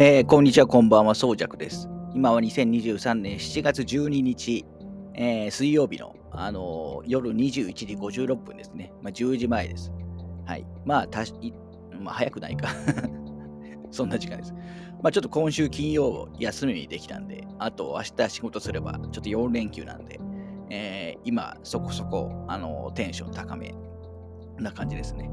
[0.00, 1.88] えー、こんにちは、こんばんは、そうじゃくです。
[2.14, 4.64] 今は2023年7月12日、
[5.14, 8.92] えー、水曜日の、あのー、夜21時56分ですね。
[9.02, 9.90] まあ、10時前です。
[10.46, 10.64] はい。
[10.84, 11.34] まあ、たし
[12.00, 12.68] まあ、早くないか
[13.90, 14.54] そんな時間です。
[15.02, 20.20] まあ、ちょっと今週金曜休みにできたんで、あと明日仕事すれば、ちょっと4連休なんで、
[20.70, 23.74] えー、今、そこそこ、あのテンション高め
[24.58, 25.28] な感じですね。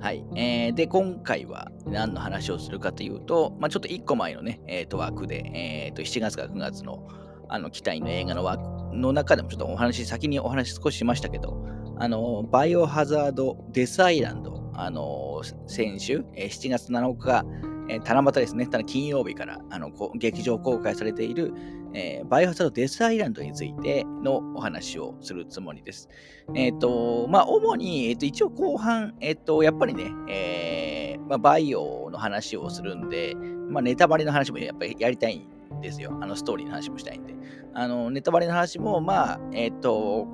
[0.00, 0.24] はい。
[0.34, 7.08] えー、で、今回は何の話をするかというと、まあ、ちょっと1個前のね、えー、と枠で、えー、と7月か9月の
[7.48, 11.64] あの期待の映画の枠の中でもちょっとお話、先にお話少ししましたけど、
[11.98, 17.44] あの、バイオハザード・デス・アイランド、あの、先週、えー、7月7日、
[17.88, 21.52] えー、七夕ですね、ただ金曜日からあの劇場公開されている、
[21.94, 26.08] えー、バイオハザードデスアイランドについてのお話をするつもりです。
[26.54, 33.34] えっ、ー、と、まあ、主に、えーと、一応後半、えっ、ー、と、やっぱりね、えーまあ、バイオの話をするんで、
[33.68, 36.16] まあ、ネタバレの話もやっぱりやりたいんですよ。
[36.20, 37.34] あのストーリーの話もしたいんで。
[37.74, 40.26] あのネタバレの話も、まあ、えっ、と、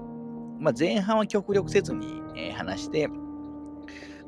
[0.59, 3.09] まあ、前半は極力せずに、えー、話して、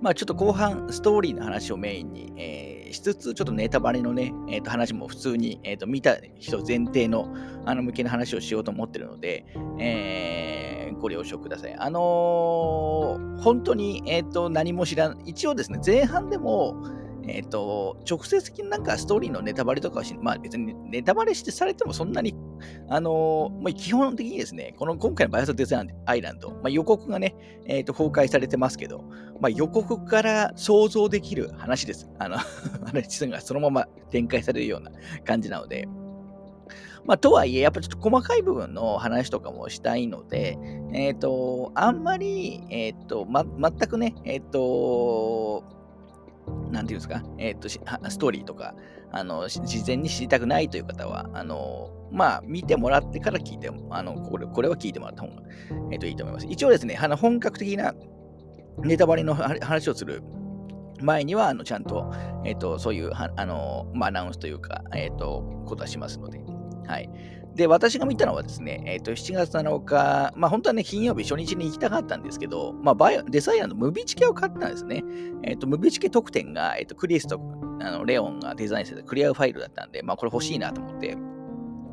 [0.01, 9.47] まあちょっと後半、ストーリーの話をメインに、えー、しつつ、ちょっとネタバレのね、えー、と話も普通に、えー、と見た人前提のあの向けの話をしようと思ってるので、
[9.79, 11.75] えー、ご了承ください。
[11.79, 16.77] あのー、本当に、えー、と何も知らん、一応ですね、前半でも、
[17.29, 22.35] えっ、と、直接的になんかストーリーのネタバレとかはし、まあ別にネタバレしてされてもそんなに、
[22.89, 27.35] あのー、まあ、基本的にですね、この今回のバイオスデザインアイランド、まあ、予告がね、
[27.67, 29.05] えっ、ー、と、公開されてますけど、
[29.41, 32.11] まあ、予告から想像できる話です。
[32.19, 32.37] あの、
[32.87, 34.91] 話がそのまま展開されるような
[35.25, 35.89] 感じなので、
[37.07, 40.57] まあ、とはいえ、やっぱちょっと細かい部分の話とかもしたいので、
[40.93, 45.65] えっ、ー、と、あんまり、えっ、と、ま、全くね、えっ、と、
[46.75, 48.75] なんていうんですか、えっ、ー、と、ストーリーとか、
[49.13, 55.43] あの、事前に知りたくないという方は、あの、まあ、見てもらってから聞いても、あの、これこれは聞いてもらった方が、
[55.93, 56.47] えー、といいと思います。
[56.49, 57.95] 一応ですね、あの本格的な
[58.83, 60.23] ネタバレの話をする
[61.01, 62.13] 前には、あのちゃんと、
[62.45, 66.41] えっ、ー、と、そういう、あの、まあ、アナウンスというか、えっ、と、ことはしますので、
[66.87, 67.09] はい。
[67.55, 75.05] で、私が見たのはですね、えっ、ー、と、7月7日、まあ本当はね、金曜日初日に行きたかったんですけど、まあバイオ、デザイアのムビチケを買ったんですね。
[75.45, 77.41] えっ、ー、と、ムビチケ特典が、えっ、ー、と、クリスと
[77.81, 81.17] あのレオンがデザインしてたクリアファイルだったんで、まあこれ欲しいなと思って、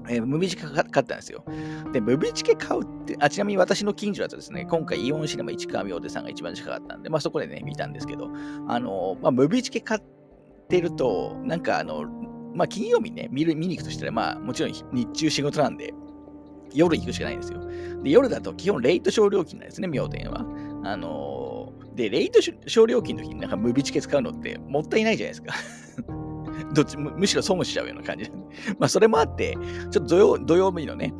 [0.09, 1.45] えー、ムビチケ買ったんですよ。
[1.91, 8.29] で、ムビチケ買うって、あ、ちなみに私の近所だとですね、今回イオンシネマ市川明手さんが一番近かったんで、まあそこでね、見たんですけど、
[8.67, 10.01] あの、まあムビチケ買っ
[10.69, 12.05] てると、なんかあの、
[12.53, 15.93] まあ金曜日ね、見る見に行くとしたら、まあもちろん日中仕事なんで、
[16.73, 17.59] 夜行くしかないんですよ。
[18.03, 20.45] で、夜だと基本レイト小料金なんですね、妙典は。
[20.83, 25.53] あのー、で、レイト小料金の時になんかムビチケ使うのってもったいないじゃないですか。
[26.73, 28.55] どっちむしろ損しちゃうような感じなんで。
[28.79, 29.57] まあ、それもあって、
[29.91, 31.13] ちょっと土曜土曜日のね、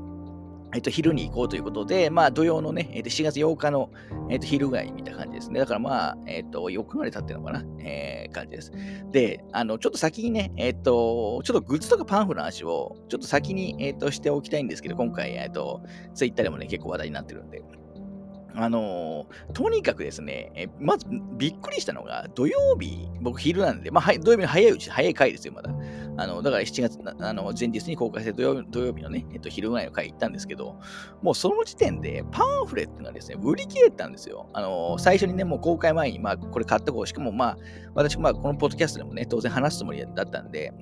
[0.74, 3.92] えっと、昼に行こうということで、まあ、土曜のね、えっと、4月8日の、
[4.30, 5.60] えっと、昼ぐらいに見た感じですね。
[5.60, 8.72] だからまあ、えっと、4日ぐらい経ってるのかな、えー、感じです。
[9.12, 15.82] で、あの、ちょっと先にね、えっと、ちょっとグッズとかパンフの話を、ちょっと先に、えっと、しておきたいんですけど、今回、えっと、
[16.14, 17.62] ツイッターでもね、結構話題になってるんで、
[18.56, 21.06] あのー、とにかくですね、えまず
[21.38, 25.72] びっくりしたのが、土曜日、僕昼なんで、まあ、土曜日の早いうち、早い回ですよ、まだ。
[26.18, 30.76] あの、だから7月、あの前日に公開して土曜土曜日のね、えっと、昼ぐらいの回行ったんですけど、
[31.22, 34.50] もうその時点でパンフレットがですね、売り切れたんですよ。
[34.54, 37.58] あのー、最初にね、もう公開前に、まあ、これ買ったこう、しかもまあ、
[37.94, 40.74] 私、まあ、このポッドキャストでもね、当然話すつもりだったんで、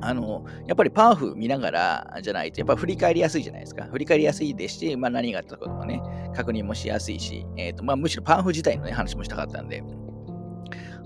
[0.00, 3.84] あの、やっぱりパンフ見ながらじゃないと、やっぱ振り返りやすいじゃないですか。
[3.84, 6.00] 振り返りやすいですし、まあ何があったこともね、
[6.34, 9.82] 確認もしやすいし、えっ、ー、と、まあむしろパンフ自体のね、話もしたかったんで、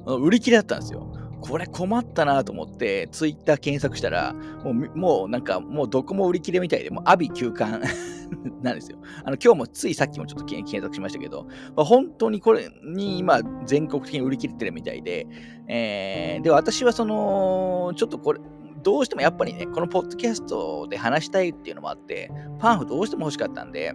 [0.07, 1.13] 売り切れだったんですよ。
[1.43, 7.81] これ困ったなと思って、ツイッター検索したら、もう、もうなんか、もうどこも売り切れみたいで、もう阿鼻休館
[8.63, 8.99] なんですよ。
[9.25, 15.27] あの、今日もついさっきもちょっと検索しましたけど、まあ、本当にこれに今、全国的に売り切れてるみたいで、
[15.67, 18.41] えー、で、私はその、ちょっとこれ、
[18.83, 23.95] どうしてもやっぱりね、このポッドキャストで話したいっていうのもあって、パンフどうしても欲しかったんで、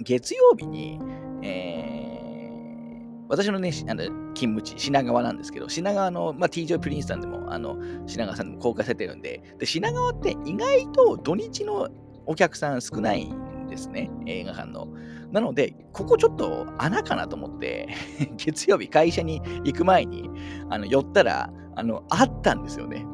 [0.00, 1.00] 月曜日に、
[1.42, 4.04] えー、私のね、あの
[4.34, 7.76] 勤務地、品川なんですけど、品川の、まあ、TJ プリンスさんでも、あの、
[8.06, 11.88] 品川さんでも公開されてるんで、で、品川って意外と土日の
[12.26, 14.88] お客さん少ないんですね、映画館の。
[15.32, 17.88] なので、ここちょっと穴かなと思って、
[18.36, 20.30] 月曜日会社に行く前に、
[20.70, 23.04] あの、寄ったら、あの、あったんですよね。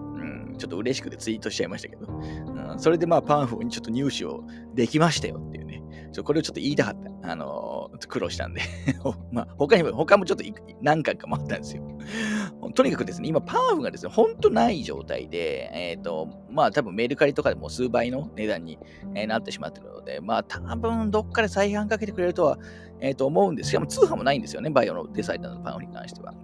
[0.63, 4.45] ちょっと嬉しくてツイートしちゃいましたけど、うん、それでまあパンフにちょっと入手を
[4.75, 5.83] できましたよっていうね、
[6.13, 7.13] ちょこれをちょっと言いたかった。
[7.25, 8.63] あのー、苦労したんで
[9.31, 10.45] まあ、他にも、他もちょっと
[10.81, 11.85] 何回かもあったんですよ。
[12.75, 18.79] とにかくですね、今、パワフがですね、ほんとない状態で、えっ、ー、と、まあ、多分メルカリとかでも数倍の値段に、
[19.15, 22.59] えー、なってしまってるので、まあ、多分どっかで再販かけてくれるとは、
[23.01, 26.35] えっ、ー、と、思うんですしかも通販もないんですよね、バイオのデサイダーのパンフに関しては。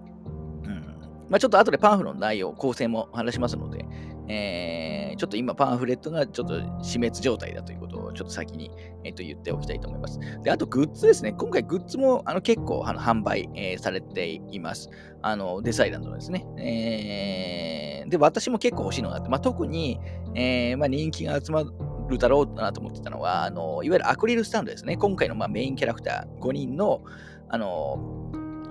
[1.28, 3.84] まあ、ちょっと後でパンフの内容、構成も話しますので、
[4.28, 8.70] えー、ちょっと今パンフレットがちょっと死滅状態だということをちょっと先に、
[9.04, 10.20] えー、と言っておきたいと思います。
[10.42, 11.32] で、あとグッズですね。
[11.32, 14.90] 今回グッズもあの結構あの販売、えー、されています。
[15.22, 16.46] あのデサイランドですね。
[16.58, 19.98] えー、で、私も結構欲しいのがあって、まあ、特に、
[20.34, 21.64] えーまあ、人気が集ま
[22.08, 24.96] るだろうなと思ってたのは、あのいわゆるアクリルスタンドですね。
[24.96, 27.02] 今回のまあメインキャラクター5人の
[27.50, 28.30] あの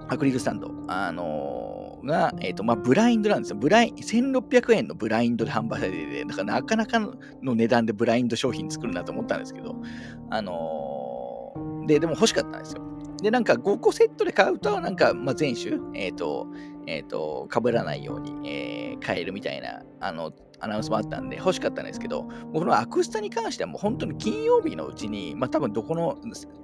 [0.09, 0.71] アクリルスタンド。
[0.88, 1.76] あの
[2.07, 3.57] が、えっ、ー、と、まあ、ブラインドなんですよ。
[3.57, 9.75] ブライン、1600円のブラインドで販売されてて、だからなかなかの値段でブラインド商品作るなと思ったんですけど、
[10.31, 12.81] あのー、で、でも欲しかったんですよ。
[13.21, 16.48] で、なんか5個セットで買うと、なんか、まあ、全種、えっ、ー、と、
[16.86, 22.24] えっ、と、被らないように、えー、買えるみたいな、あの、アナウンスもあったんで欲しかったんですけど、
[22.54, 26.18] このアクスタに関してはもう本当に金曜日のうちに、まあ多分どこの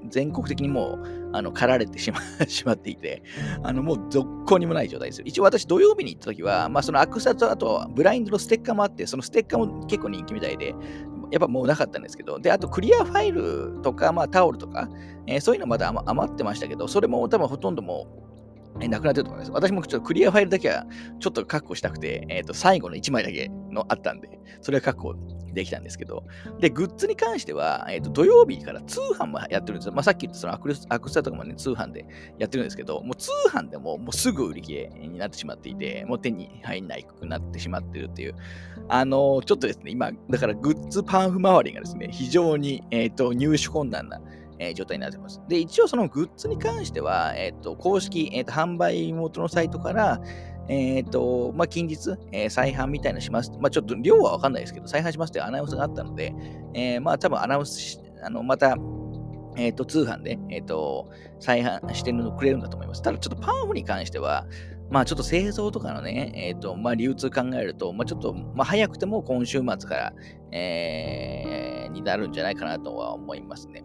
[0.10, 3.24] 全国的にもうあの狩られてしま しまっていて、
[3.62, 5.26] あのもうどこにもない状態ですよ。
[5.28, 10.76] 一応私土曜日に行った時は、まあそのアクスタとあとブラインドのステッカーもあって、そのステッカーも結構人気みたいで、
[11.32, 14.90] やっぱもうなかったんですけど、で、あとクリアファイルとか、まあタオルとか、
[15.28, 18.33] えー、そういうのまだ余ってましたけど、それも多分ほとんどもう
[18.80, 19.52] えなくなってると思います。
[19.52, 20.86] 私もちょっとクリアファイルだけは
[21.20, 25.16] ちょっと確保したくて、えっ、ー、と、最後の1枚だけのあったんで、それは確保
[25.54, 26.24] できたんですけど、
[26.60, 29.94] で、グッズに関しては、えっ、ー、と、土曜日から通販もやってるんですよ。
[29.94, 32.06] まあ、さっき言ったそのアクルアクスタとかもね、通販で
[32.40, 38.36] やってるんですけど、もう通販でももうすぐ売り切れになってしまっていて、もう手に入んないくなってしまってるっていう、
[38.90, 44.20] あのー、ちょっとですね、今、だからグッズパンフ周りがですね、非常に、えっ、と、入手困難な
[44.60, 45.42] えー、状態になってます。
[45.48, 50.22] で、一応そのグッズに関しては、えっ、ー、と、公式、えっ、ー、と、販売元のサイトから、
[50.70, 53.52] えっ、と、まあ、近日、え再販みたいなします。
[53.60, 56.34] まあ、ちょっと量はわかんないですけど、再販しますというアナウンスがあったので、
[56.74, 58.78] えまあ、多分アナウンスし、あの、また、
[59.58, 61.10] えっ、と、通販で、えっ、と、
[61.40, 63.02] 再販してのくれるんだと思います。
[63.02, 64.48] ただ、ちょっとパンフに関しては、
[64.94, 70.14] まあちょっと製造とかのね、えっ、ー、と、まあ流通考えると、まあちょっと、まあ早くても今週末から、
[70.52, 73.84] えー、になるんじゃないかなとは思いますね。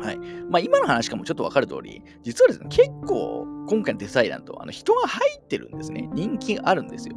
[0.00, 0.18] はい。
[0.50, 6.08] まあ、今の話かもちょっとわかる通り、実はですね、結構、今回のデザイラント、あの人が入ってるんですね。
[6.12, 7.16] 人気があるんですよ。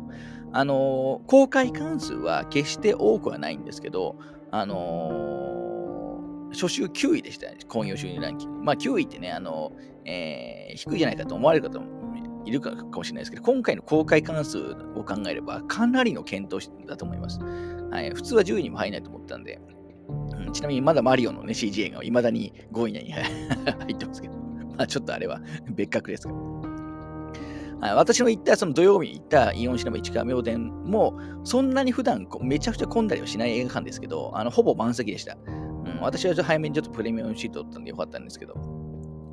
[0.52, 4.16] あのー、公開関数は決して多くはないんですけど、
[4.52, 8.64] あのー、初週9位でしたね、今夜収入ランキング。
[8.64, 9.72] まあ、9位ってね、あの、
[10.06, 12.00] え、低いじゃないかと思われる方も
[12.46, 14.58] いるかもしれないですけど、今回の公開関数
[14.96, 17.40] を考えれば、かなりの検討だと思います。
[17.92, 19.60] はい、普通は10位にも入らないと思ったんで、
[20.52, 23.24] ちなみにまだマリオのね CG 映画はいまだに5位以内に 入
[23.94, 24.36] ってますけど、
[24.78, 25.42] まあちょっとあれは
[25.72, 26.70] 別格ですけど。
[27.82, 35.38] 私の行ったその土曜日に行ったイオンシネマ市川明殿も、そんなに普段めちゃくちゃ混んだりはしない映画館ですけど、あのほぼ満席でした。
[35.48, 38.54] うん、私はちょっと早めにちょっとプレミアムシートだったんでよかったんですけど、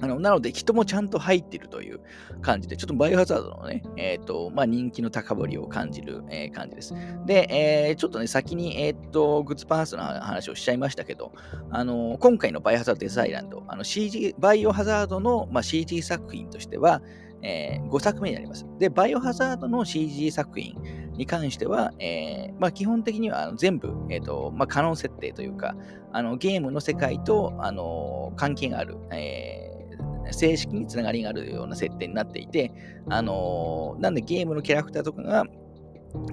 [0.00, 2.00] あのなので、人もちゃんと入ってるという
[2.42, 6.94] 感じで、ちょっとバイオハザードのね、えっ、ー、と、まあ、人気の高ぶりを感じる、えー、感じです。
[7.24, 7.46] で、
[7.88, 11.32] えー、ちょっとね、先に、えっ、と、グッズパースの話をしちゃいましたけど、
[11.70, 17.02] あの今回のバイオハザードデザイランド、あの CG、バイオハザードの、まあ、CG 作品としては、
[17.42, 18.66] えー、5作目になります。
[18.78, 20.76] で、バイオハザードの CG 作品
[21.16, 25.74] に関しては、えーまあ、基本的には全部、えーとまあ、可能設定というか、
[26.12, 29.75] あのゲームの世界と、あの関係がある、えー
[30.32, 32.72] 正式につながりがあるような設定になっていて、
[33.08, 35.44] あのー、なんでゲームのキャラクターとかが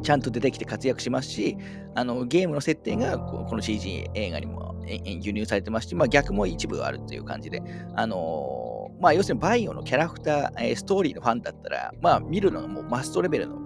[0.02, 1.58] ちゃんと出てきて活躍しますし、
[1.96, 7.62] あのゲームの設定がこの CG 映画にも輸入されてますし、まあ、逆も一部あるという感じで、
[7.96, 13.58] あのー、まあ、要するにバイオのキャラクター、ストーリーのファンだったら、まあ、見るのがもうマストレベルの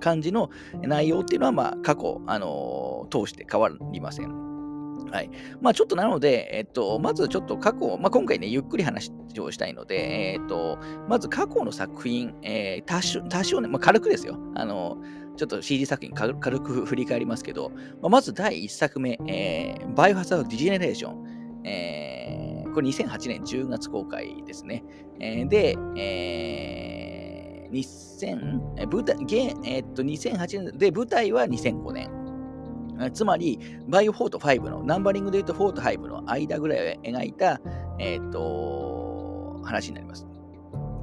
[0.00, 0.50] 感じの
[0.82, 4.45] 内容っていうのは、まあ、過去、あのー、通して変わりません。
[5.10, 5.30] はい。
[5.60, 14.38] まあちょっとなので、えっと、まずちょっと過去、まあ今回ね、ゆっくり話をしたいので、えっと、まず過去の作品、えー、多少、多少ね、まあ軽くですよ。
[14.54, 14.98] あの、
[15.36, 17.70] ちょっと CG 作品軽く振り返りますけど、
[18.00, 21.36] まあ、まず第1作目、えー、バイオハザードディジェネレーション。
[21.66, 24.84] えー、これ2008年10月公開ですね。
[25.20, 29.16] えー、で、えー、2000、舞台、
[29.64, 32.15] えー、っと、2008年で、舞台は2005年。
[33.12, 37.60] つまり、バイオ4と5の、ナンバリングで言うと4と5の間ぐらいを描いた、
[37.98, 40.26] えっ、ー、と、話になります。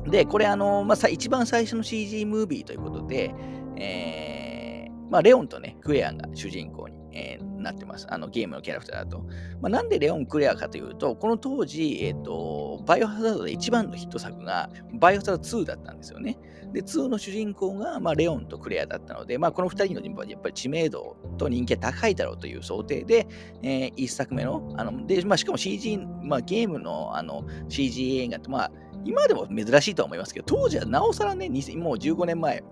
[0.08, 3.34] で、これ、あの、まあ、一番最初の CG ムービーということで、
[3.78, 8.08] えー、まあ、レオンとね、クエアンが主人公に、えー、なってます。
[8.10, 9.20] あのゲームのキャラクターだと。
[9.62, 16.38] まあ、なんでレオン・クレアかというと、この当時、えっ、ー、と、バイオハザードで一番のヒット作が、バイオハザード2だったんですよね。
[16.74, 23.28] で、2の主人公が、まあ、レオンとクレアだったので、まあ、この2人の人はやっぱり知名度と人気が高いだろうという想定で、
[23.62, 28.72] えー、1作目の、あのでまあ、しかも CG、まあ、ゲームのあの CG 映画って、まあ、
[29.06, 31.58] 今でも珍しいとは思いますけど、当時はなおさらね、もう
[31.98, 32.64] 15年前、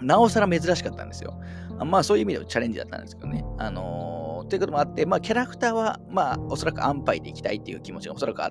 [0.00, 1.38] なおさら珍しかったんですよ。
[1.84, 3.44] まあそういう意味ではチャレンジだったんですけどね。
[3.58, 8.50] あのー、ということもあって、まあキャラクターは、まあおそらく安牌でいきたいっていう気持ちがおそらくあ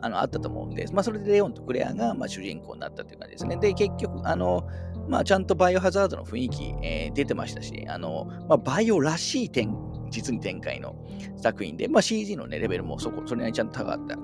[0.00, 3.56] あのあったと思うんで、まあそれでレオンとクレアが、まあ、主人公になったっていう感じですね。
[3.56, 4.66] で、結局、あの
[5.08, 9.74] まあちゃんとバイオハザードの雰囲気、えー、出てましたし、あのまあバイオらしい展
[10.10, 10.96] 実に展開の
[11.36, 14.16] 作品で、まあ CG のね、レベルもそこ、それなりにちゃんと高かった。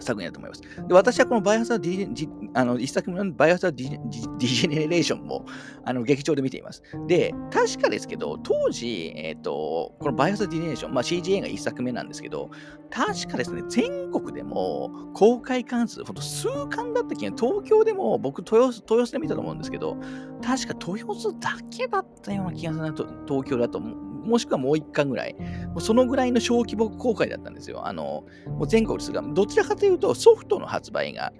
[0.00, 0.62] 作品だと思います。
[0.86, 5.44] で私はこのバイオハザードディあの一作目のバイオハザードディディジェネレーションも
[5.84, 6.82] あの劇場で見ています。
[7.06, 12.50] で、確かですけど、当時、え、ー、と、このバイオハザードディジェネレーション、まあ、CGA が一作目なんですけど、
[12.90, 19.96] 確かですね、全国でも公開館数、ほんと数館だった気が、東京でも僕豊洲、豊洲で見たと思うんですけど、
[20.42, 22.92] 確か豊洲だけだったような気がするな、
[23.26, 27.86] 東京だと思うもしくはもう一巻ぐらい、もうそのぐらいの小規模公開だったんですよ。
[27.86, 31.32] あの、もう全国ですが、どちらかというとソフトの発売が、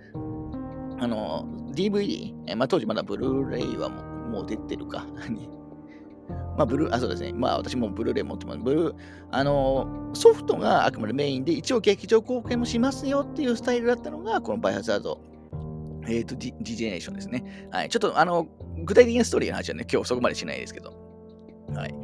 [0.99, 5.07] あの、DVD、えまあ、当時まだブルーレイはもうもう出てるか。
[6.57, 7.33] まあ、ブルー、あ、そうですね。
[7.33, 8.59] まあ、私もブルーレイ持ってます。
[8.59, 8.95] ブルー、
[9.31, 15.21] あの、ソフトがあくまでメインで、一応劇場公開もしますよっていうスタイルだったのが、このバイオハザード、
[16.07, 17.69] えっ、ー、と、ディジェネレーションですね。
[17.71, 17.88] はい。
[17.88, 18.47] ちょっと、あの、
[18.85, 20.95] 具体的なストーリーの話はね、今日そこまでしないですけど。
[21.75, 21.95] はい。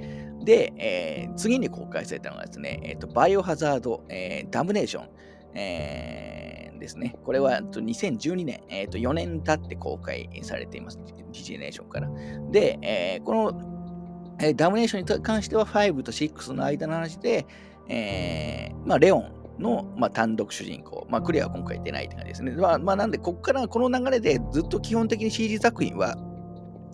[0.45, 5.09] で、えー、次に公開されたのがですね、えーと、バイオハザード、えー、ダムネーション、
[5.55, 7.17] えー、ですね。
[7.25, 10.99] これは2012年、えーと、4年経って公開されています。
[10.99, 12.09] ディジネーションから。
[12.51, 17.47] で、えー、この、えー、ダムネーションに関しては5と6の間の話で、
[17.89, 22.53] えーまあ、レオンの、まあ、単独主人公、まあ、クリアは今回出ないって感じですね。
[22.53, 26.17] まあ、まあ、なんで、ここからこの流れでずっと基本的に CG 作品は、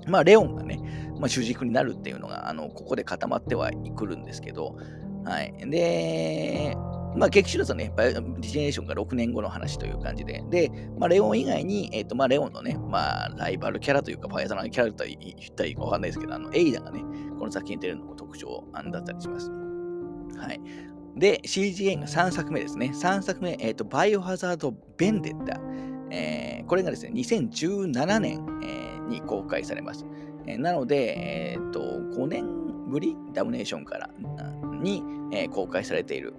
[0.06, 0.80] まあ、レオンがね、
[1.18, 4.76] まあ、主軸になるっていうのが、あの、ここで固まってはいくるんですけど、
[5.24, 5.54] はい。
[5.68, 6.76] で、
[7.16, 17.00] まあ、劇中だとね、ディジェネーションが6年後の話という感じで、で、まあ、レオン以外に、えっ、ー、と、まあ、レオンのね、まあ、ライバルキャラというか、ファイアザーのキャラと言ったらいいかわかんないですけど、あの、エイダがね、
[17.38, 19.50] この作品に出るのも特徴だったりします。
[19.50, 20.60] はい。
[21.16, 22.92] で、CGN が3作目ですね。
[22.92, 25.58] 3作目、えっ、ー、と、バイオハザード・ベンデッタ。
[26.10, 30.04] えー、これがですね、2017年、えー、に公開されます。
[30.46, 32.44] えなので、えー、と、5年
[32.88, 34.10] ぶりダムネーションから
[34.80, 36.34] に、えー、公開されている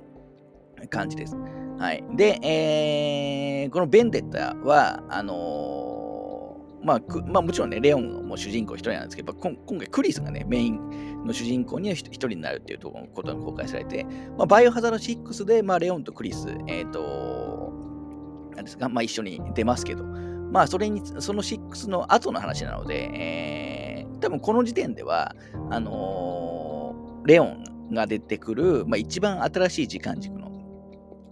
[0.90, 1.36] 感じです。
[1.78, 2.04] はい。
[2.16, 14.06] で、えー、このベンデッタは、あのー、まあ、まあ、もちろんね、レオンも主人公一人なんですけど、今回クリスがね、メインの主人公には一人になるっていうことが公開されて、
[14.38, 17.74] まあ、バイオハザード6で、まあ、レオンとクリス、えっ、ー、と、
[18.56, 20.06] なんですか、まあ、一緒に出ますけど、
[20.52, 23.88] まあ、それに、その6の後の話なので、えー
[24.20, 25.36] 多分この時点では、
[25.70, 30.47] あのー、レオンが出てくる、まあ、一番新しい時間軸の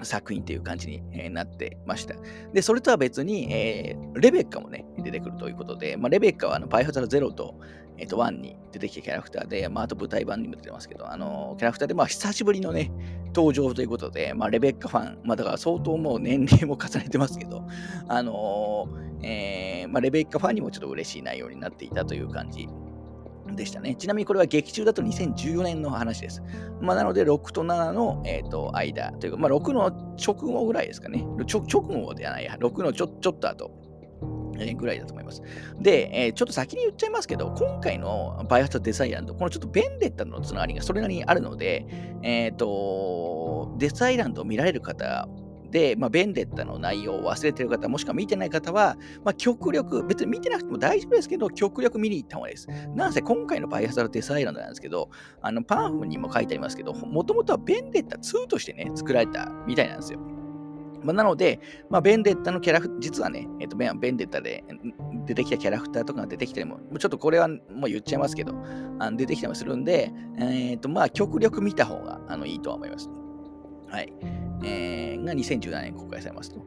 [0.04, 2.16] 作品という感じに、なってました。
[2.54, 7.56] で、それとは別に、えー、レベッカもね、出てくるということで、まあ、レベッカはあのバイオハザード0と、
[7.98, 12.92] えー、と1に出てきたキャラクターで、まあ、あと舞台版にも出てますけど、あのー、キャラクターで、まあ、久しぶりのね、
[13.34, 17.66] 登場ということで、まあ、レベッカファン、まあ、だから相当もう年齢も重ねてますけど、
[18.08, 22.68] あのー、え、まあ、レベッカファンにもちょっと嬉しい内容になっていたという感じ
[23.56, 23.96] でしたね。
[23.96, 26.42] ちなみにこれは劇中だと2014年の話です。
[26.82, 31.26] まあ、なので、6と7の、えー、と間というか、まあ、6の直後ぐらいですかね。
[31.48, 33.86] 直後ではないや、6のちょちょっと後。
[34.58, 35.42] えぐらいだと思います。
[35.80, 41.86] で、えー、ちょっと先に言っちゃいますけど、今回のバイオハザードデザイランド、このちょっとベンデッタのつながりがそれなりにあるので、
[42.24, 45.28] えっ、ー、と、デザイランドを見られる方
[45.76, 52.70] で、まあ、ベンデッタの内容を忘れてる方、もしくは見てない方は、まあ、極力、別に見てなくても大丈夫ですけど、極力見に行った方がいいです。
[52.96, 55.10] なんせ今回のバイアスダルデサイランドなんですけど、
[55.42, 60.20] あのパンフにも書いてありますけど、もともとはベンデッタ2としてね、作られたみたいなんですよ。
[61.04, 64.64] まあ、なので、まあ、ベンデッタのキャラクター、実はね、えっ、と、ベンデッタで
[65.26, 68.54] 出てきたキャラクターとかが出てきたりも、ちょっとこれはもう言っちゃいますけど、
[69.00, 73.10] あの出てきたりもするんで、えっ、と、まあ、極力見た方があのいいとは思います。
[73.88, 74.45] はい。
[74.66, 76.66] えー、が2017年公開されますと。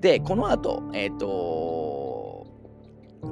[0.00, 2.46] で、この後、えっ、ー、と、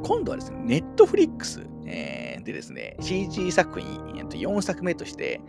[0.02, 5.40] 今度はですね、ネットフリックス、えー、でですね、CG 作品、えー、と4作目として、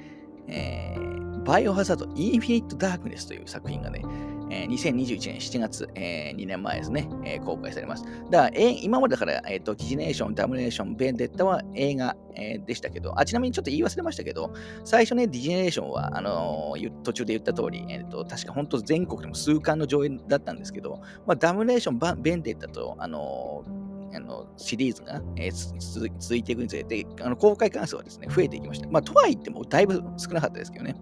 [0.48, 4.02] えー、バイオハザードインフィニット・ダークネスという作品がね、
[4.50, 8.04] えー、2021年7月、えー、2年前ですね、えー、公開されます。
[8.04, 14.54] だから、えー、今までだから、えーと、ディジェネレーション、ダムネーション、ベンデッタは映画、えー、でしたけどあ、ちなみにちょっと言い忘れましたけど、
[14.84, 23.64] 最初ね、ディジネーションは、あのー、途中で言った通り、えーと、確か本当全国でも数巻の上映だったんですけど、まあ、ダムネーション、ベンデッタと、あの
[24.12, 28.90] あのシリーズが、えー、続いていくにつれて、あの公開関数はですね、増えていきました。
[28.90, 30.96] まあ、とはいってもだいぶ少なかったですけどね。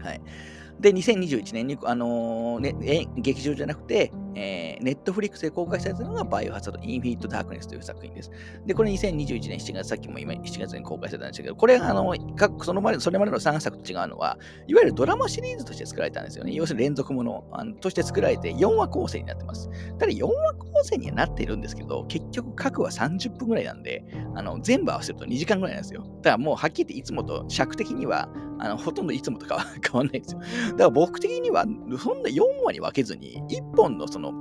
[0.00, 0.20] はい。
[0.80, 8.30] で、2021年に、あのー、ね、劇場じゃなくて、えー、ネットフリックスで公開されたのがバイオハザード・インフィット・ダークネスという作品です。
[8.66, 16.52] で、これ2021年7月、さっきも今7月に公開されたんですけど、これあの各そのまでそれまでの3作と違うのは、いわゆるドラマシリーズとして作られたんですよね。
[16.52, 19.70] 要するに連続ものあのとして作られて4話構成になってます。
[19.98, 24.04] ただ4話構成にはなっているんですけど、結局各話30分ぐらいなんで、
[24.34, 26.04] あの全部合わせると2時間ぐらいなんですよ。
[26.22, 30.40] ただもうはっきり言っていつもと尺的にはあのほとんどいつもとか 変わんないですよ。
[30.40, 31.64] だから僕的には
[31.98, 34.32] そんな4話に分けずに、1本のその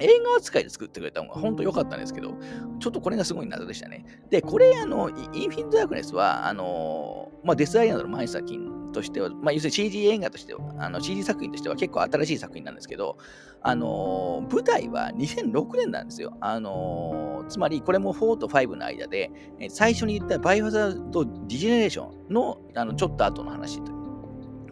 [0.00, 2.34] 映画扱いで作ってくれた方が本当良かったんですけど、
[2.78, 4.04] ちょっとこれがすごい謎でしたね。
[4.30, 13.18] で、これ、あの、インフィニット・ダークネスは、あの、まあ、デス・アイランドの前作品としては、まあ、要するに CG 映画としては、あの CG 作品としては結構新しい作品なんですけど、
[13.62, 16.36] あの、舞台は2006年なんですよ。
[16.40, 19.30] あの、つまり、これも4と5の間で、
[19.68, 23.98] 最初に言ったバイオハザード・ディジェネレーションのあのちょっと後の話という。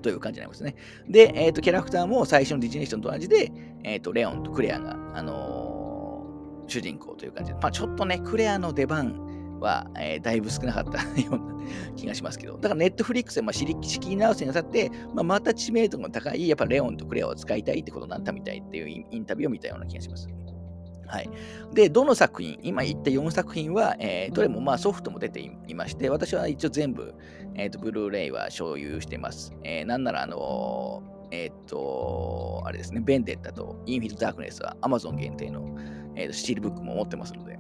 [0.03, 0.77] という感じになりますね。
[1.09, 3.51] で、え、ー、と、キャラクターも最初のディジネーションと同じで、
[3.83, 9.26] え、ー、と、レオンとクレアが、あのー、主人公という感じで、まあ、ちょっとね、クレアの出番
[9.61, 11.41] は、えー、だいぶ少なかったような
[11.97, 20.29] 気がしますけど、だからネットフリックスで、まあ、仕切り直すにあたって、まあ、また知名度が高い、やっぱレオンとクレアを使いたいってことになったみたいっていうインタビューを見たような気がします。
[21.07, 21.31] はい。
[21.73, 27.15] で、どの作品、今言った4作品は、えー、どれもまあソフトも出ていまして、私は一応全部、
[27.55, 29.53] えっ、ー、と、ブルーレイは所有してます。
[29.63, 35.77] えー、なんなら、あのえっ、と、あれですね、ベンデッタとインフィルダークネスは Amazon 限定の、
[36.15, 37.56] えー、スチールブックも持ってますので、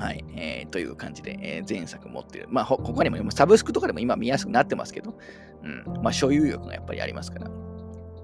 [0.00, 2.46] はい、えー、という感じで、えー、前作持ってる。
[2.48, 5.14] まあ、他にもサブスクとかでも今見やすくなってますけど、
[5.62, 7.50] うん、まあ、所有欲がやっぱりありますから、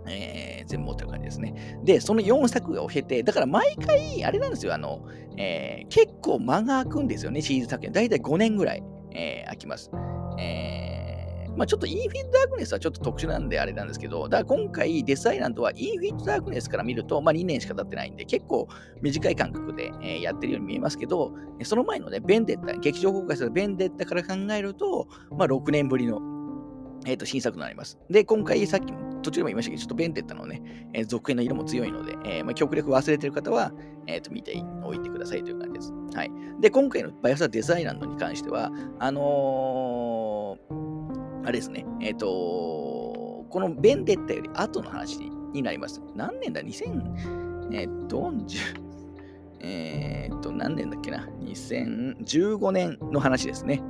[0.08, 1.78] えー、全部持ってる感じですね。
[1.84, 5.06] で、その4作を経て、だから毎回、あれなんですよ、あの、
[5.36, 7.92] えー、結構間が空くんですよね、シリーズ作品。
[7.92, 9.90] だいたい5年ぐらい、えー、空きます。
[10.38, 10.95] えー、
[11.56, 18.68] まあちょっとインフィット・ダークネスはちょっと特殊なんであれなんですけど、だから今回デスアイランドはインフィット・ダークネスから見ると、まあ2年しか経ってないんで、結構
[19.00, 26.20] 短い間隔で、やってるように見えますけど、その前のね、ベンデッタ、劇場公開されたベンデッタから考えると、まあ6年ぶりの、
[27.06, 27.98] えー、と新作になります。
[28.10, 28.92] で、今回さっき
[29.22, 33.72] 途中でも言いましたけど、ちょっとベンテッタのね、続編の色も強いので、えー、まあ、極力忘れてる方は、
[34.06, 35.92] えー、と見ておいてくださいという感じです。
[36.14, 36.30] はい。
[36.60, 40.95] で、今回のバイオサーデザイランドに関しては、あのー、
[41.46, 45.18] あれですね、えっ、とこのベンデッタより後の話
[45.52, 46.02] になります。
[46.14, 48.32] 何年だ ?2000、えっ、と、
[49.60, 53.82] えっと、何年だっけな ?2015 年の話ですね。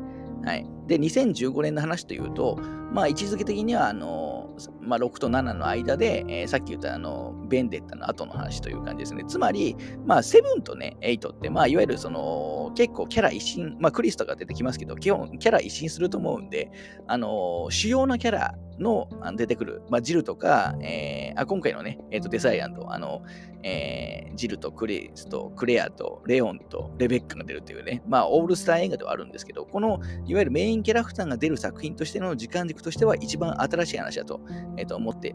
[0.45, 0.67] はい。
[0.87, 2.59] で、2015年の話というと、
[2.93, 4.46] まあ、位置づけ的には、あの、
[4.81, 9.25] まあ、6と7の間で、えー、さっき言ったあの、ベンデッタの後の話という感じですね。
[9.27, 16.71] つまり、まあ、7とね、8って、まあ、いわゆるその、結構キャラ一新、まあ、クリスとか出てきますけど、基本キャラ一新すると思うんで、
[17.07, 23.23] あの、主要なキャラの出てくる、まあ、ジルとか、えー、あ今回のね、えーと、デサイアンと、あの、
[23.63, 34.41] えー、ジルとクリスとクレアとレオンとレベッカが出るっていうね、まあ、オールスター映画ではあるんですけど、この、いわゆるメインキャラクターが出る作品としての時間軸としては一番新しい話だと,、
[34.77, 35.35] えー、と思って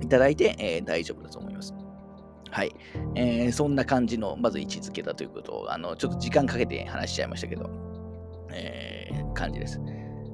[0.00, 1.74] いただいて、えー、大丈夫だと思います。
[2.50, 2.74] はい、
[3.14, 3.52] えー。
[3.52, 7.70] そんな感じの、まず位置づけだということを、あの、ちょっと時間かけて話しちゃいましたけど、
[8.52, 9.80] えー、感じです。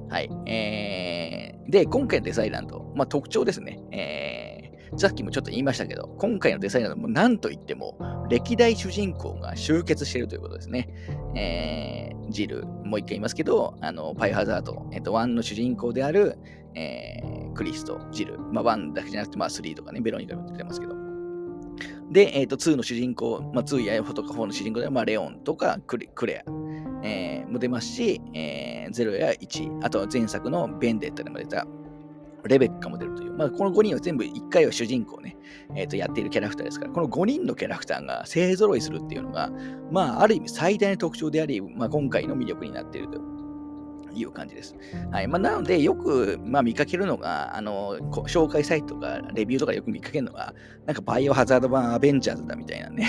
[0.09, 0.29] はい。
[0.45, 3.79] えー、で、今回のデザイランド、まあ、特徴ですね。
[3.91, 7.97] えー、さっきもちょっと言いましたけど、今回のデザイランドも何と言っても、
[8.29, 10.89] 歴代主人公が集結しているということですね。
[11.35, 16.37] えー、ジル、もう一回言いますけど、あの、パイハザード、えっと、1の主人公である、
[16.75, 20.95] えー、クリスとジル、まあ、1だけじゃなくて、まあ、3とかね、ベロニカも出てますけど、
[22.11, 26.51] で、えっ、ー、と、2の主人公、まあ、2や F とか4の主人公では、まあ、レオンとかクレクレア、
[27.03, 31.65] えー、も出ますし、えー、0や1、あとは前作のベンデッタでも出た
[32.47, 35.37] レベッカも出るという、まあ、この5人は全部1回は主人公ね、
[35.75, 39.51] えー、とやっているキャラクターですから、この5人のキャラクターが勢揃いするっていうのが、
[39.91, 43.37] まあ、ある意味最大の特徴であり、まあ、今回の魅力になっていると。
[44.17, 44.75] いう感じです。
[45.11, 45.27] はい。
[45.27, 50.53] まあ、なので、よく、まあ、見かけるのが、あの紹介サイトとかレビューとかよく見かけるのが、
[50.85, 53.07] なんかバイオハザード版アベンジャーズだみたいなね。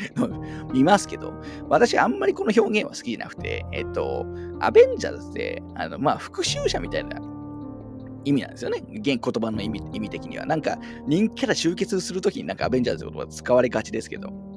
[0.72, 1.32] 見ますけど、
[1.68, 4.26] 私あんまりこの表現は好きじゃなくて、えっと、
[4.60, 7.20] アベンジャーズって、あの、まあ、復讐者みたいな
[8.24, 8.82] 意味なんですよね。
[8.90, 10.46] 言葉の意味意味的には。
[10.46, 14.51] なんか、人気キャラ集結するときになんかアベンジャーズって言葉使われがちですけど。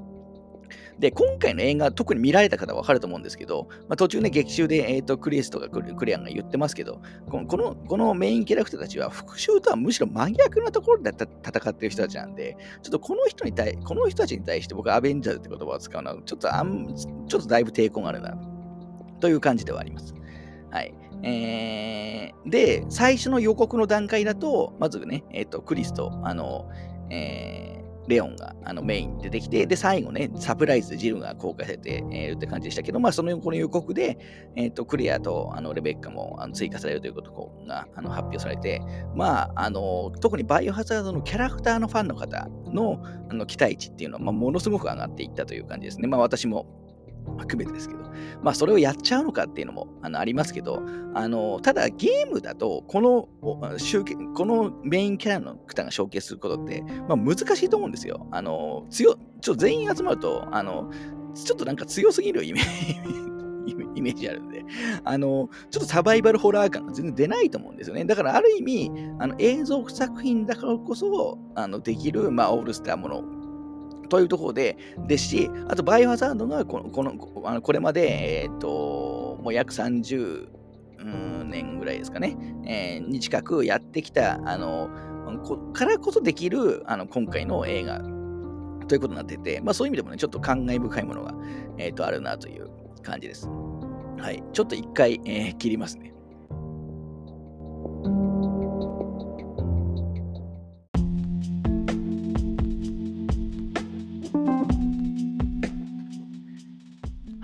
[0.99, 18.37] で、今回の映画、特に見られた方は分かると思うんですけど、まあ、途中ね、劇中で、えーと、クリスとかクリアンが言ってますけどこのこの、このメインキャラクターたちは復讐とはむしろ真逆なところで戦ってる人たちなんで、ちょっとこの人に対、この人たちに対して僕はアベンジャーズって言葉を使うのは、ちょっとあん、ちょっとだいぶ抵抗があるな、
[19.19, 20.13] という感じではあります。
[20.71, 20.93] はい。
[21.23, 26.69] えー、で、最初の予告の段階だと、まずね、えっ、ー、と、クリスと、あの、
[27.09, 34.17] えーレオンがあのメインに出てきて、で、最後ね、サプライズでジルが公開されてい、えー、るって感じでしたけど、まあ、そのこの予告で、
[34.55, 37.31] えーと、クリアとあのレベッカもあの追加されるということ
[37.67, 38.81] があの発表されて、
[39.15, 46.07] まあ、あの特にバイオハザードのキャラクターのファンの方のあの期待値っていうのは、まあ、ものすごく上がっていったという感じですね。
[46.07, 46.84] まあ、私も
[47.37, 48.03] 含めてですけど、
[48.41, 50.81] まあ、それをやっちゃうのかっていうのもあのありますけど、
[51.13, 58.27] あのただゲームだと、このこのメインキャラのクタが承継することって、まあ、難しいと思うんですよ。
[58.31, 60.91] あの強ちょ全員集まるとあの、
[61.33, 63.25] ちょっとなんか強すぎるイメージ。
[63.95, 64.63] イメージあるんで、
[65.03, 68.05] あの、ちょっとサバイバルホラー感が全然出ないと思うんですよね。
[68.05, 73.23] だからある意味、あの映像作品だからこそ、あのできる、まあ、オールスターもの
[74.07, 77.13] というところで、ですし、あと、バイオハザードがこのこの
[77.45, 80.47] あのこれまで、えっ、ー、と、もう約30
[81.45, 84.89] 年ぐらいですかね、えー、に近くやってきた、あの、
[85.43, 87.99] こからこそできるあの今回の映画
[88.87, 91.33] ということになってて、まあ、そういう意味でもね、ちょっと感慨深いものが、
[91.77, 92.69] えー、とあるなという
[93.01, 93.47] 感じです。
[94.19, 94.43] はい。
[94.53, 96.14] ちょっと一回、えー、切りますね。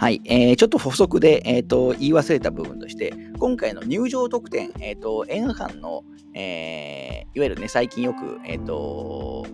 [0.02, 9.46] はい、えー、ちょっと補足で、えーと、言い忘れた部分として、今回の入場特典、えーと、映画館の、えー、いわゆるね、最近よく、えーと、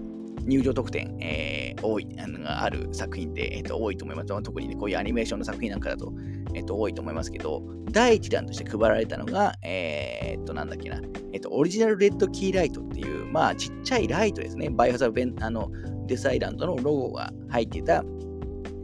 [0.46, 4.28] 入場特典、えー、多いあのある作品って、えー、と多いと思います。
[4.42, 6.14] 特にね、こういうアニメーションの作品なんかだと、
[6.54, 11.02] えー、と多いと思いますけど、第1弾として配られたのが、えー、と、なんだっけな、
[11.34, 14.70] えー、と、オリジナルレッドキーライトっていう、まあ、ちっちゃいライトですね。
[14.70, 15.70] バイオハザーベンあの
[16.06, 18.06] デスアイランドのロゴが入ってた、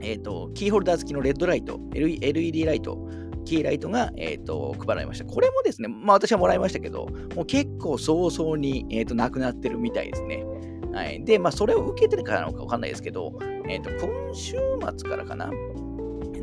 [0.04, 3.08] えっ、ー、と、キーホルダー付きのレッドライト、LED ライト、
[3.46, 5.26] キーライトが、えーと、配られました。
[5.26, 10.46] これもですね、まあ私はもらいましたけど、もう結構早々に、えーと、なくなってるみたいですね。
[10.94, 13.34] はい、で、まあそれを受けてるからなのかわかんないですけど、
[13.68, 14.58] えっ、ー、と、今週
[14.98, 15.52] 末からかな？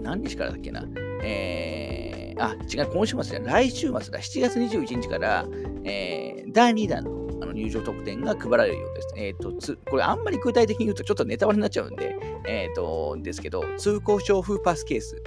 [0.03, 0.85] 何日からだっけな？
[1.23, 4.01] えー、あ、違う、今週末じゃ来週末だ。
[4.19, 5.47] 7月21日から、
[5.85, 9.09] えー、第2弾のあの入場特典が配られるようです。
[9.17, 15.23] えっ、ー、とつ、これあんまり具体的に言うとちょっとネタバレになっちゃうんで、えっ、ー、と、ですけど、通行証風パスケース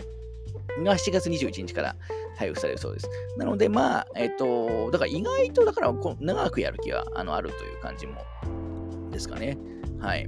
[0.84, 1.96] が7月21日から
[2.38, 3.10] 配布されるそうです。
[3.38, 8.16] なので、まあ、えっ、ー、と、だから意外と、だからこ長くやる気はあのあるという感じも
[9.12, 9.58] ですかね。
[10.00, 10.28] はい。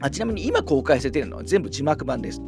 [0.00, 2.40] あちなみに今公開されているのは全部字幕版です。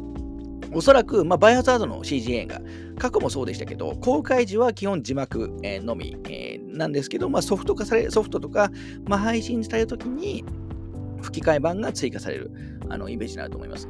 [0.73, 2.61] おそらく、まあ、バイオハザードの CG 映画、
[2.99, 8.71] 過去もそうでしたけど、公開時は基本字幕、えー、のみ、え、なんですけど、まあ、ソフト化され、ソフトとか、
[9.05, 10.43] まあ、配信されるときに
[11.21, 12.51] 吹き替え版が追加される
[12.89, 13.87] あのイメージになると思います。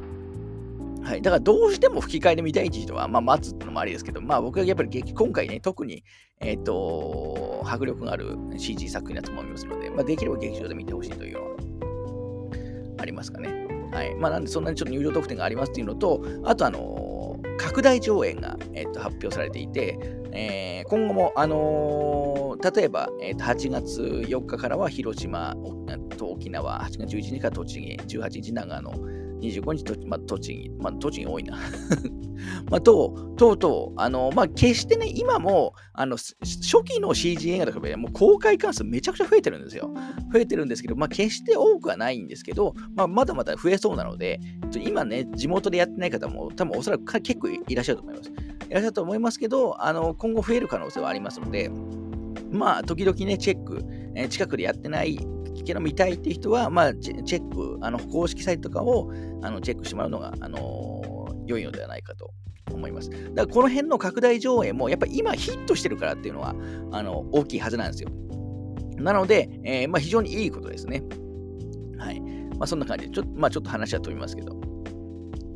[1.02, 6.04] はい、だからどうしても吹き替えで見たい人は、まあ、待つってのもありですけど、まあ、僕はやっぱり今回ね、特に、
[6.40, 11.56] えっ、ー、と、迫力がある CG 作品だと思いますので、まあ、できれば劇場で見てほしいというのは
[12.98, 13.66] ありますかね。
[13.90, 14.14] はい。
[14.16, 17.17] まあ、なんでそんなにちょっと入場特典がありますっていうのと、あと、あのー、
[17.58, 19.98] 拡大上演が、えー、と発表されていて、
[20.32, 25.54] えー、今後も、あのー、例えば、えー、と8月4日からは広島
[26.16, 28.92] と沖縄、8月11日から栃木、18日長野、
[29.40, 31.58] 25日と、まあ、栃木、まあ、栃木多いな
[32.70, 39.90] まあ、と、とうとう、あの、まあ、決してね、今も、あの、初期の CG 映画とかもう公開関数めちゃくちゃ増えてるんですよ。
[40.32, 44.40] 増えてるんですけど、まあ、決して多くはないんですけど、まあ、まだまだ増えそうなので、
[44.86, 48.30] 今ね、地元でやってない方も、多分おそらく結構いらっしゃると思います。
[48.30, 51.70] いらっしゃると思いますけど、あの、今後増える可能性はありますので、
[52.50, 55.18] まあ、時々ね、チェック、えー、近くでやってない
[55.64, 62.30] けど見たいっていう人は、まあ、チェック、あの公式サイトとかをあのチェックしてもらうのが、あのー、良いのではないかと
[62.72, 63.10] 思います。
[63.10, 66.54] だからこの辺の拡大上映も、やっぱり今ヒットしてるからっていうのは、
[66.92, 68.10] あの大きいはずなんですよ。
[68.96, 71.02] なので、えー、まあ、非常にいいことですね。
[71.98, 72.20] はい。
[72.20, 74.67] まあ、そんな感じで、ちょ,、まあ、ちょっと話は飛びますけど。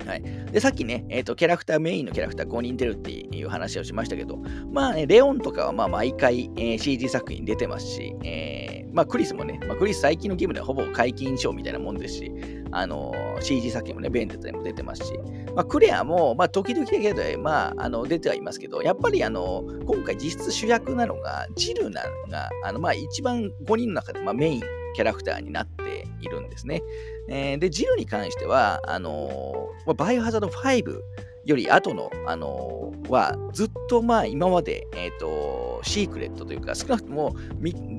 [0.07, 4.37] はい、でさっきね、えーと、キャラクター、メインのキャラクター5人出るっていう話をしましたけど、
[4.73, 12.33] まあね、レオンとかはまあ毎回、えー、CG 作品出てますし、えー、まあクリスもね、まあ、クリス最近のゲームではほぼ解禁賞みたいなもんですし、
[12.73, 15.13] あの CG 作品もね、ベンテットにも出てますし、
[15.55, 24.63] まあ、クレアも、まあ、時々だけど、まあ、あの出てはいますけど、やっぱりあの今回実質主役なのが、ジルナが、あのまあ、一番5人の中で、まあ、メイン
[24.95, 25.82] キャラクターになって
[26.23, 26.83] いるんですね。
[27.29, 31.01] えー、で、ジルに関しては、あのバイオハザード5
[31.45, 37.35] より後の、あのー、は、ずっとまあ今まで、えっ、と、シークレットというか、少なくとも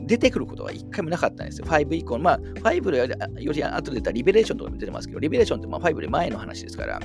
[0.05, 1.67] 出てくることは一回もなかったんですよ。
[1.67, 6.99] 5以降、まあ、5よりより後で出たリベレーションとかも出てますけど、リベレーションってまあ5より前の話ですから、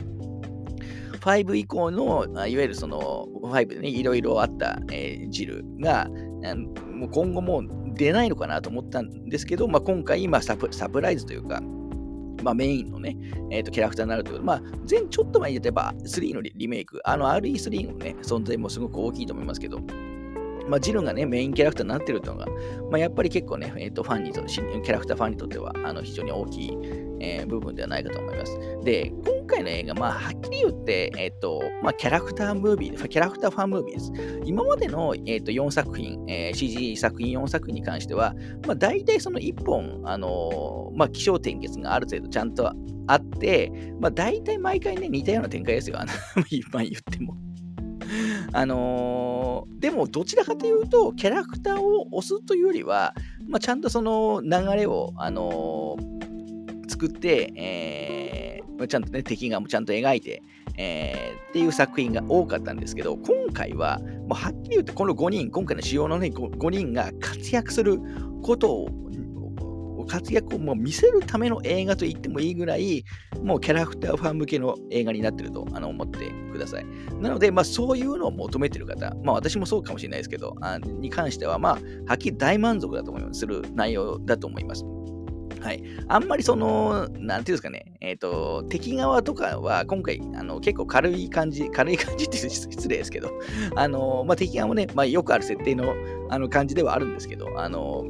[1.21, 6.09] 5以降の、いわゆるその5でね、いろいろあった、えー、ジルが、
[6.95, 7.63] もう今後も
[7.95, 11.61] 出ないのかなと思ったんですけど、まあ、今回、まあサプ、サプライズというか、
[12.43, 13.17] まあ、メインのね、
[13.51, 19.81] えーと、キャラクターになるということまあ、前ちょっと前に言えば3のリメイク、あの RE3 のね、存在もすごく大きいと思いますけど、
[20.69, 22.47] まあ、ジルがね、メインキャラクターになってるというのが、
[22.91, 28.59] まあ、やっぱり結構ね、えーと、ファンにと、キャラクターファンにとっては、あの非常に大きい、えー、部分ではないかと思います。
[28.85, 34.13] で、今回の映画、まあ、はっきり言って、えっ、ー、と、まあ、キャラクタームービー、キャラクターファンムービーです。
[34.45, 38.35] 今までの、えーと、4作品、え、CG 作品4作品に関しては、
[38.67, 42.73] まあ、大体その1本、あの、まあ、気象転結がある程度ちゃんと
[43.07, 45.99] あって、まあ、大体毎回ね、似たような展開ですよ。
[45.99, 46.13] あの
[46.51, 47.37] 今言っても。
[48.53, 53.15] あのー、でもどちらかというと、キャラクターを押すというよりは、
[53.49, 56.29] まあ、ちゃんとその流れを、あのー、
[56.99, 60.43] 作って、えー、ちゃんとね、敵がちゃんと描いて、
[60.77, 68.01] えー、っていう作品が多かったんですけど、今回は、もうはっきり言ってこの5人、今回の主要のね、5, 人が活躍する
[68.43, 68.89] ことを
[70.09, 73.05] 活躍をもう見せるための映画と言ってもいいぐらい、
[73.43, 76.87] もうキャラクターファン向けの映画になってると思ってください。
[77.21, 81.73] なので、まあ、そういうのを求めてる方、まあ、私もそうかもしれないですけど、あに関しては、まあ、
[82.07, 83.41] はっきり大満足だと思います。
[83.41, 84.85] する内容だと思います。
[85.61, 85.83] はい。
[86.09, 93.31] あんまりその、なんていうんですかね、えっ、ー、と、敵側とかは今回、あの、結構軽い感じ、軽い感じって失礼ですけど、
[93.75, 95.95] あの、まあ、敵側もね、まあ、よくある設定の
[96.31, 98.05] あの感じではあるんですけど、あの、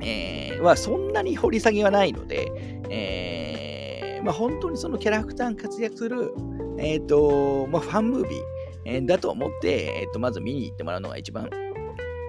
[0.00, 2.50] えー、はそんなに掘り下げはないので、
[2.90, 6.34] えー、まあ、本当にそのキャラクターが活躍する、
[6.78, 8.40] えーとまあ、ファンムービー、
[8.84, 11.48] え、だと思って、えーと、まず見に行ってもらうのが一番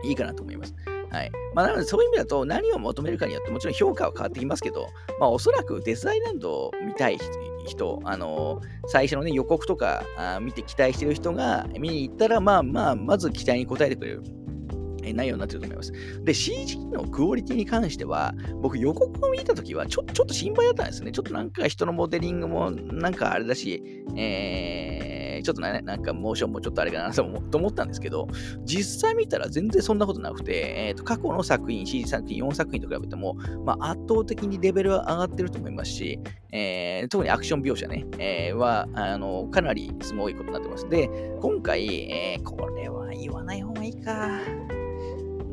[0.03, 0.75] いいかなと思います。
[1.15, 1.31] はい。
[1.53, 7.17] まあ、なのでそういう意味だと何を求めるかによってもちろん評価は変わってきますけど、まあ、おそらくデスアイランドを見たい
[7.65, 14.23] 人、あのー、最初の、ね、予告とかあ見て期待してる人が見に行ったら、まあまあ、まず期待に応えてくれる
[15.13, 15.91] 内容になってると思います。
[16.23, 21.11] で、CG のクオリティに関しては、僕予告を見たときはちょちょっと心配だったんですね。
[21.11, 28.27] ちょっとなんか人のモデリングもなんかあれだし、えー、ちょっとね、なんかモーションもちょっとあれかなと思ったんですけど、
[28.63, 36.19] 実際見たら全然そんなことなくて、えー、と過去の作品、CG 作品、4作品と比べても、まあ、圧倒的にレベルは上がってると思いますし、
[36.51, 40.87] えー、特にアクション描写ね、えー、はあのかなりすごいことになってます。
[40.89, 41.09] で、
[41.41, 44.39] 今回、えー、これは言わない方がいいか。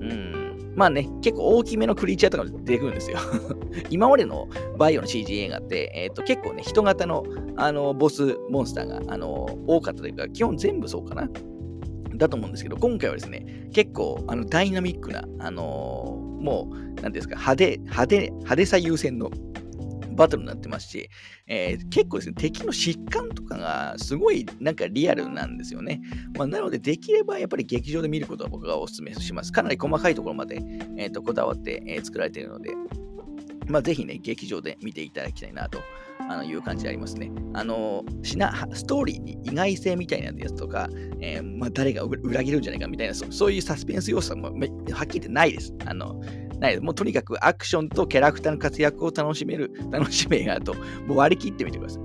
[0.02, 0.72] うん。
[0.74, 3.18] まあね、結構大きめのクリーチャーとか出てくるんですよ
[3.90, 7.24] 今までのバイオの CG 映画って、えー、と結構ね、人型の
[7.56, 11.28] あのボスモンスターがあの多かったというか、基本全部そうかな？
[12.14, 19.30] だと思うんですけど、今回はですね、結構あのダイナミックな、あのー、もう、なんですか、派手、派手、派手さ優先の
[20.14, 21.08] バトルになってますし、
[21.46, 26.00] えー、結構ですね、敵の疾患とかがすごいなんかリアルなんですよね。
[26.36, 29.52] まあ、なので、できればやっぱり劇場で見ることは僕がお勧めします。
[29.52, 30.62] かなり細かいところまで、
[30.96, 32.70] えーと、こだわって、えー、作られているので、
[33.68, 35.80] まあ、ぜひね、劇場で見ていただきたいなと
[36.28, 37.30] あのいう感じでありますね。
[37.54, 40.88] あのしなストーリーに意外性みたいなやつとか、
[41.20, 45.74] えー、まあ、誰が裏切るんじゃないかみたいな、そういうサスペンス要素もはっきり言ってないです。
[45.86, 46.20] あの
[46.62, 50.74] ないもうとにかくアクションとキャラクターの活躍を楽しめる、楽しめやと、
[51.06, 52.02] もう割り切ってみてください。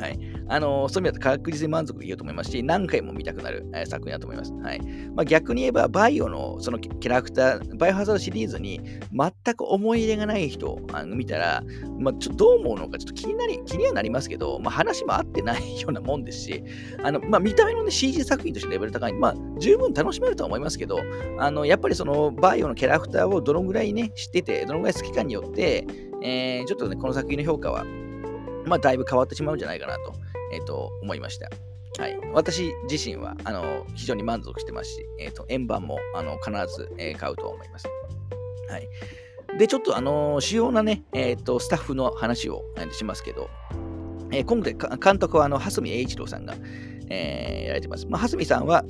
[0.00, 0.35] はい。
[0.48, 4.52] あの、そういう意味だと確実に満足いくと思いますし、何回も見たくなる、えー、作品だと思います。
[4.52, 4.80] はい。
[5.14, 8.80] まあ、逆に言えば、バイオのそのキャラクター、バイオハザードシリーズに
[9.12, 11.62] 全く思い入れがない人を見たら、
[11.98, 16.62] まあ、ちょっとどう思うのかちょっと気になり、気にはなりますけど、まあ、話も合ってないようなもんですし、
[17.02, 21.00] あの、まあ、見た目のね、CG 作品としてレベル高い、まあ、十分楽しめるとは思いますけど、
[21.38, 25.86] あの、やっぱりその、バイオのキャラクターをどのぐらいね、知ってて、どのぐらい好きかによって、
[26.22, 27.84] えー、ちょっとね、この作品の評価は、
[28.66, 30.12] まあ、だいぶ変わってしまうんじゃないかなと
[30.52, 31.50] えっ、ー、と、思いました。
[31.98, 37.88] はい、私自身はあの非常に満足してますし、えーと、円盤もあの必ず、えー、買うと思います。
[38.68, 43.48] はい、で、ちょっとあの主要なね、えーと、スタッフの話を、えー、しますけど、
[44.30, 46.54] えー、今回監督はあの羽住英一郎さんが、
[47.08, 48.06] えー、やられてます。
[48.06, 48.84] まあ、羽住さんは、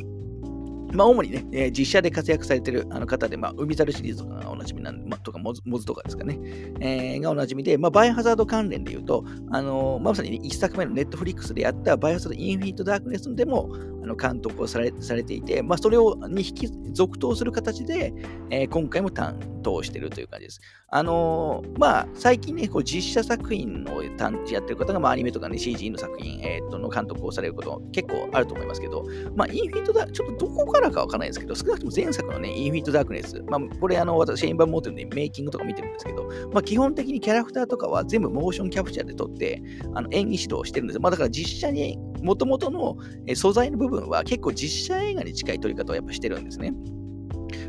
[0.92, 6.38] まあ、主にね、えー、実写で活躍されてるあの方で、まあ、海猿シリーズとかがおなじみなん、まあ、とかモズ、モズとかですかね、
[6.80, 13.70] えー、がおなじみで、まあ、バイオハザード関連で言うと、あのー、まさに、ね、1作目のネットフリックスでやったバイオハザードインフィニット・ダークネスでも、
[14.06, 18.12] あの監督をされされていて、まあ、それをに引き続投する形で、
[18.50, 20.60] えー、今回も担当しているという感じです。
[20.88, 39.60] あのー、まあ、最近ね、こう実写作品をやってる方が、まあ、アニメとかね、CG の作品、えー、との監督をされること結構あると思いますけど、まあ、インフィニットダーク、ちょっとどこからかわからないですけど、少なくとも前作のね、インフィニットダークネス、まあ、これ、あの、私、円盤持ってるんで、メイキングとか見てるんですけど、まあ、基本的にキャラクターとかは全部モーションキャプチャーで撮って、
[39.94, 41.00] あの演技指導してるんです。
[41.00, 42.96] まあ、だから実写に、もともとの
[43.34, 46.72] 素材の部分は結構実写映画に近い撮り方をやっぱしてるんですね。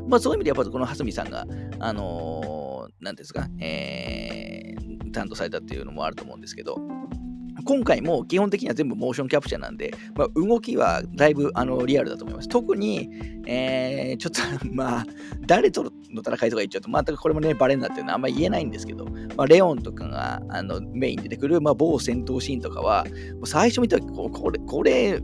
[0.07, 1.45] まあ、そういう意味で、やっぱこの蓮見さんが、
[1.79, 2.66] あのー、
[3.07, 6.77] なんですか、えー、担当されたっていうのもあると思うんですけど、
[7.63, 12.47] 今回も基本的には全部モーションキャプチャーなんで、まあ、動きはだいぶあのリアルだと思います。
[12.49, 13.09] 特に、
[13.47, 15.05] えー、ちょっと まあ、
[15.45, 23.05] 誰との戦いとか言っちゃうと、全くこれもね、バレになってるのはあんまり言えないんですけど、まあ、レオンとかがあのメインで出てくる、まあ、某戦闘シーンとかは、
[23.45, 25.21] 最初見たらこれ、これ、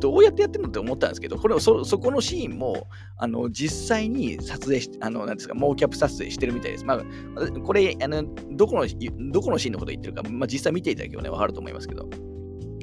[0.00, 6.84] どうやってやってるのって思ったんですけど、これそそこのシーンもあの実際に撮影しあのなんですか、モーキャップ撮影してるみたいです。
[6.84, 8.86] まあ、これあのどこの、
[9.30, 12.08] どこのシーンのこと言ってるか、まあ、実際見ていただければね、わかると思いますけど。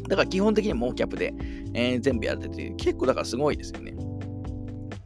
[0.08, 1.34] だから基本的にはモーキャップで、
[1.74, 3.94] えー、全部やられてて、結構だからすごいですよね。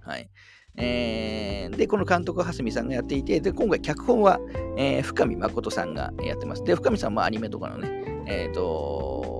[0.02, 0.30] はい。
[0.78, 4.40] えー、で、この監督は、蓮見さんがやっていて、で、今回脚本は、
[4.78, 6.64] えー、深見誠さんがやってます。
[6.64, 9.35] で、深見さんもアニメとかのね、えっ、ー、と、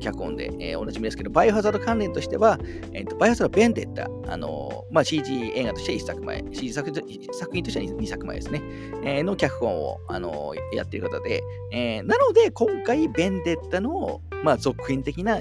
[0.00, 2.58] 脚本で、えー、おなじみですけど、バイオハザード関連としては、
[2.92, 8.62] えーと、バイオハザードベンデッタ、あのー、まあ、CG 映画として1作前、CG 作作品としては 2, 2作前ですね、
[9.04, 15.40] えー、の脚本を、あのー、やっている方で、えー、なので、今回、ベンデッタの、まあ、続編的な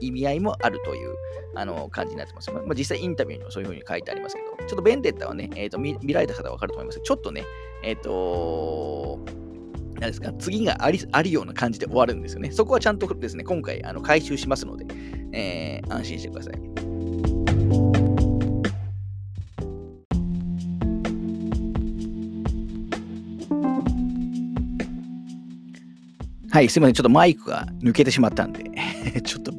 [0.00, 1.14] 意味合いもあるという
[1.54, 2.50] あの感じになってます。
[2.50, 7.44] まあ、実際インタビューにもそういうふうに書いてありますけど、ちょっとベンデッタはね、えーと、見見られた方はわかると思いますけど、ちょっとね、
[7.82, 9.20] えっ、と
[10.00, 12.50] 何ですか、次がありあるような感じで終わるんですよね。
[12.50, 14.86] そこはちゃんとですね、今回あの回収しますので、
[15.32, 16.74] えー、安心してください。
[26.54, 26.94] はい、すみません。
[26.94, 28.70] ちょっとマイクが抜けてしまったんで
[29.22, 29.52] ちょっと、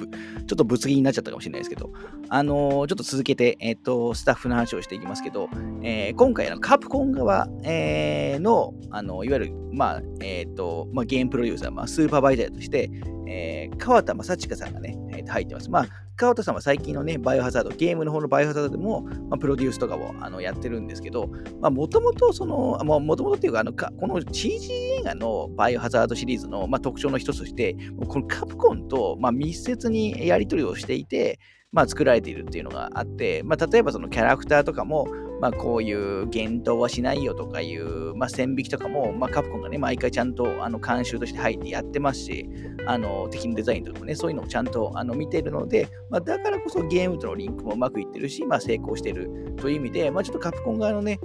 [0.48, 1.92] ちょっと物議になっちゃったかもしれないですけど、
[2.30, 5.50] あのー、ちょっと続けて、えっ、ー、と、スタッフの話をしていきますけど、
[5.82, 12.90] えー、今回のカプコン側、えー、の、あのいわゆる、まあ、えっ、と、まあ、ゲームプロデューサー、まあ、スーパーバイザーとして、
[13.28, 15.70] えー、川田正親さんがね、えー、入ってます。
[15.70, 21.30] まあ、川田さんは最近のね、バイオハザード、ゲームの方のバイオハザードでも、まあ、プロデュースとかをあのやってるんですけど、
[21.62, 27.76] もともとその、もともとっていうか、あのかこの CG 映画のバイオハザードシリーズの、まあ、特徴の一つとして、
[28.08, 31.40] このカプコンと、まあ、密接にやり取りをしていて、
[31.74, 35.08] まあ、作られているっていうのがあって、まあ、例えばそのキャラクターとかも、
[35.46, 42.50] まあ、こういう言動はしないよとかいう、まあ、線引きとかも、まあ、カプコンがね、毎回ちゃんとあの監修として入ってやってますし、
[42.88, 51.20] あの敵のデザインとかもね、そういうのもちゃんとあの見てるので、まあ、だからこそゲームとのリンクもうまくいってるし、まあ、成功してるという意味で、まあ、ちょっとカプコン側のね、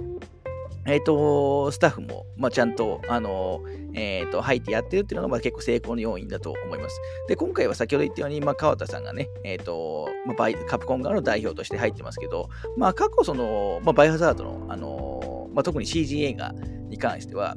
[0.85, 3.61] えっ、ー、と、スタッフも、まあ、ちゃんと、あの、
[3.93, 6.99] えっ、ー、と、入ってやってるっていうのが、まあ、結構成功の要因だと思います。
[7.27, 16.53] で、今回は先ほど言ったように、まあ、川田さんがね、えっ、ー、と、まあ、バイカプコン側の代表として入ってますけど、まあ、過去、その、まあ、バイオハザードの、あの、まあ、特に CG 映画
[16.89, 17.55] に関しては、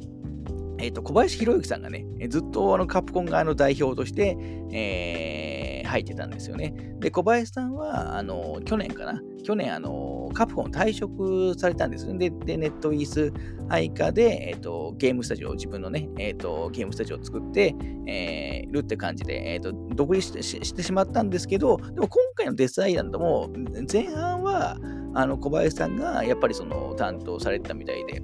[0.85, 4.37] えっ、と、小林博之さんがね、ずっとあのカプコン側の代表として、
[4.71, 6.75] えー、入ってたんですよね。
[7.01, 13.33] で、小林さんは、あの、去年かな、去年、あの、カプコン退職されたんですで、でネットイース
[13.71, 17.75] 配下で、えっ、と、ゲームスタジオ、自分のね、えっ、と、ゲームスタジオを作って、
[18.07, 23.51] えー、るって感じで、えっ、と、独立してしてしまったんですけど、でも今回のデスアイランドも、
[23.91, 24.77] 前半は、
[25.15, 28.21] あの、小林さんがやっぱりその担当されてたみたいで、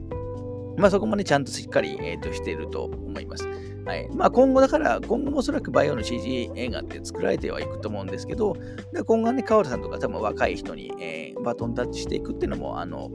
[0.81, 3.47] まあ、そこもね、ちゃんとしっかり、えーと、していると思います。
[3.85, 8.55] はいまあ、今後だから、今後もおそらくバイオの CG 映画って作られてはいくと思うんですけど、
[8.93, 13.11] で今後はね、川田さんとか多分若い人に、えー、バトンタッチしていくっていうのも、あの、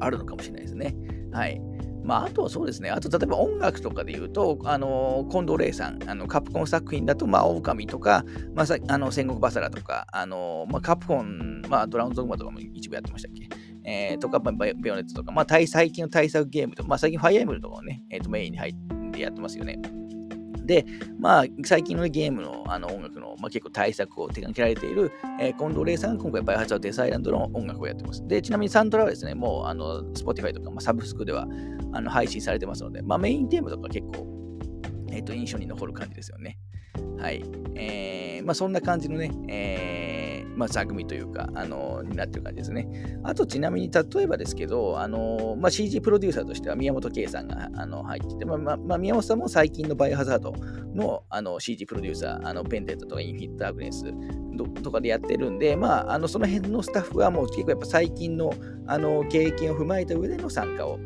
[0.00, 0.94] あるのかもしれないですね。
[1.32, 1.60] はい。
[2.04, 2.90] まあ、あとはそうですね。
[2.90, 13.48] あと、例えば音楽とかで言うと、あの、近藤玲さん、あのカプコン作品だと、まあ、狼とか、まあ、あの戦国バサラとか、あの、まあ、カプコン、まあ、ドラゴンドグマとかも一部やってましたっけ？
[13.90, 19.78] えー、とか、バイオネットとか、まあ、最近の対策ゲームとか、まあ、最近ファイアエムルとかをね、えー、とメインに入ってやってますよね。
[20.66, 20.84] で、
[21.18, 28.28] まあ、最近の、ゲームのあの音楽の、まあ、結構対策を手掛けられている、えー、近藤玲さんが今回、バイオハザードデスアイランドの音楽をやってます。
[28.28, 31.46] で、ちなみにサントラはですね、もう、あの、Spotify とか、まあ、サブスクでは
[31.92, 34.26] あの配信されてますので、まあ、メインテーマとか結構、
[35.10, 36.58] えっ、ー、と、印象に残る感じですよね。
[37.18, 37.42] はい。
[37.74, 40.07] えー、まあ、そんな感じのね、えー
[40.58, 42.88] まあ、座組というか、あのになってる感じですね。
[43.22, 50.52] あと、ちなみに、例えばですけど、あのまあ、CG プロデューサーとしては宮本圭さんがあの入ってて、まあまあ、宮本さんも最近のバイオハザード
[50.94, 54.12] のあの CG プロデューサー、あのペンデントとかインフィット・アグネス
[54.82, 58.52] とかでやってるんで、まあ、あのその辺のスタッフはもう結構やっぱ最近の
[58.88, 60.98] あの経験を踏まえた上での参加を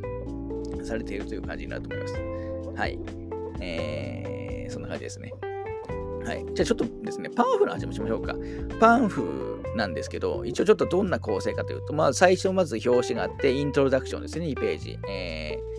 [0.82, 2.14] されているという感じになると思います。
[2.74, 2.98] はい。
[3.60, 5.51] えー、そんな感じですね。
[6.24, 6.46] はい。
[6.54, 8.36] じゃあちょっとですね、パンフの話もしましょうか。
[8.80, 14.98] パンフなんですけど、一応ちょっとどんな構成かというと、まあ最初まず表紙があって、イントロダクションですね、2ページ。
[15.08, 15.71] えー、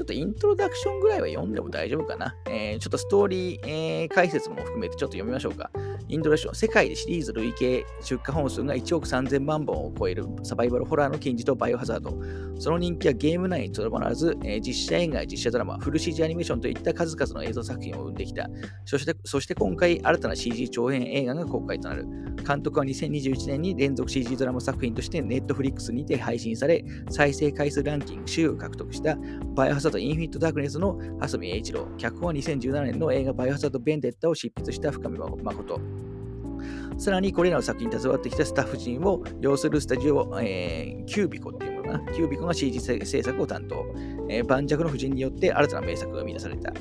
[0.00, 2.34] ちょっとイントロダクションぐらいは読んでも大丈夫かな。
[2.46, 5.70] えー、ちょっとストーリー、えー、解説も含めてちょっと読みましょうか。
[6.08, 12.18] インドネシア、世界でシリーズ累計出荷本数が1億3000万本を超えるサバイバルホラーの金字とバイオハザード。
[12.58, 18.48] その人気はゲーム内にとどまらず、えー、実写映画実写ドラマ、フル CG アニメーションといった数々の映像作品を生んできた。
[18.86, 22.06] そしてそして今回、新たな CG 長編映画が公開となる。
[22.46, 29.16] 監督は2021年に連続 CG ドラマ作品としてネットフリックスにて配信され、再生回数ランキング首位を獲得した
[29.54, 31.86] バイオハザード・インフィニット・ダークネスの羽住英一郎。
[31.96, 35.80] 脚本は2017年の映画バイオハザード・ベンデッタを執筆した深見誠。
[36.98, 42.12] さらにこれらの作品に携わってきたスタッフ陣を擁するスタジオ、えー、キュービコっていうものかな。
[42.12, 43.86] キュービコが CG 制作を担当。
[44.28, 46.72] えー、盤石の夫人によって新たな名作が生み出された。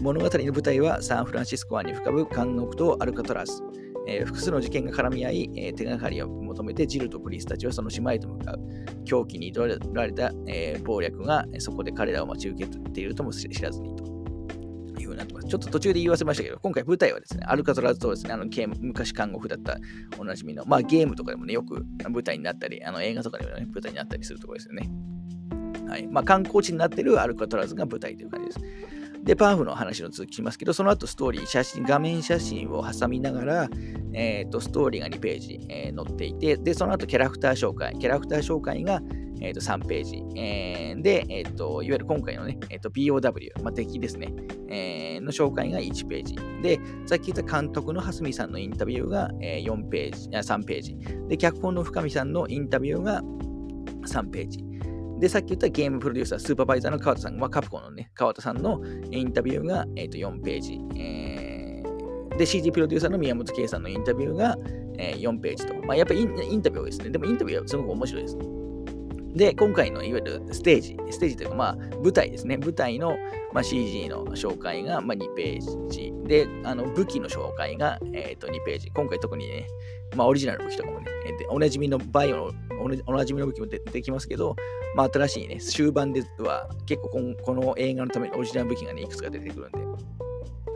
[0.00, 3.62] 物語の舞台はサンフランシスコ湾に浮かぶ監獄とアルカトラス。
[4.06, 8.58] えー、複数の事件が絡み合い、えー、手がかりを求めてジルとクリスたちはその島へと向かう。
[9.04, 14.14] 狂気に挑られた、えー、謀略がそこで彼らを待ち受けているとも知らずにと。
[15.04, 15.48] いう風になってます。
[15.48, 18.46] ちょっと途中で言わせましたけど、今回舞台はですね、アルカトラズとですね、あの
[18.80, 19.76] 昔看護婦だった
[20.18, 24.88] おなじみの、まあゲームとかでもね、よく舞台になったり、あの映画とかでもね、舞台になったりするところですよね。
[25.88, 26.06] はい。
[26.06, 28.60] まあ観光地になってるアルカトラズが舞台という感じです。
[29.24, 33.68] で、パンフの話の続きしますけど、その後ストーリー、写真、画面写真を挟みながら、
[34.12, 39.00] えっ、ー、と、ストーリーが2ページ、えー、載っていて、で、その後キャラクター紹介、キャラクター紹介が、
[39.40, 44.32] えー、と3ページ、えー、で、えーと、いわゆる今回のね、えーと、BOW、まあ、敵ですね、
[44.68, 46.36] えー、の紹介が1ページ。
[46.62, 50.96] で、さっき言った監督の蓮見さんのインタビューが、えー、4ページ、3ページ。
[51.28, 53.22] で、脚本の深見さんのインタビューが
[54.06, 54.73] 3ページ。
[55.18, 60.80] で、さっき言ったゲームプロデューサー、スーパーバイザーの川田さんは、カプコンのね、川田さんのインタビューが、えー、と4ページ。
[60.96, 64.56] えー、で、CG プロデューサーの宮本圭さんのインタビューが、
[64.98, 65.74] えー、4ページと。
[65.86, 67.10] まあ、やっぱりインタビュー多いですね。
[67.10, 68.38] でもインタビューはすごく面白いです。
[69.34, 72.56] で、今回のいわゆるステージ、ステージというか、まあ、舞台ですね。
[72.56, 73.16] 舞台の、
[73.52, 76.12] まあ、CG の紹介が、まあ、2ページ。
[76.24, 78.90] で、あの武器の紹介が、えー、と2ページ。
[78.92, 79.66] 今回特にね、
[80.14, 81.06] まあ、オリジナルの武器とかもね、
[81.38, 82.52] でおなじみのバイオの
[83.06, 84.56] おなじみの武器も出てきますけど、
[84.94, 89.78] まあ、新しいね、終盤では結構ここの映画のためにオリジナル武器がね、いくつか出てくるんで、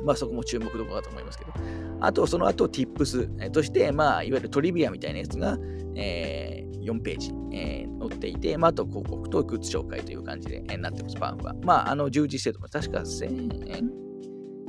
[0.05, 1.53] まあ、そこも注目どころだと思いますけど、
[2.01, 5.59] あと、その後、Tips として、まあ、いわゆるトリビアみたいなやつが、
[5.95, 11.55] えー、4ページ、えー、載っていて、まあ、あと広告とグッズ紹介という感じで、えー、なってます、パンフは。
[11.63, 12.89] まあ、あの、充実してると思います。
[12.89, 13.91] 確か1000円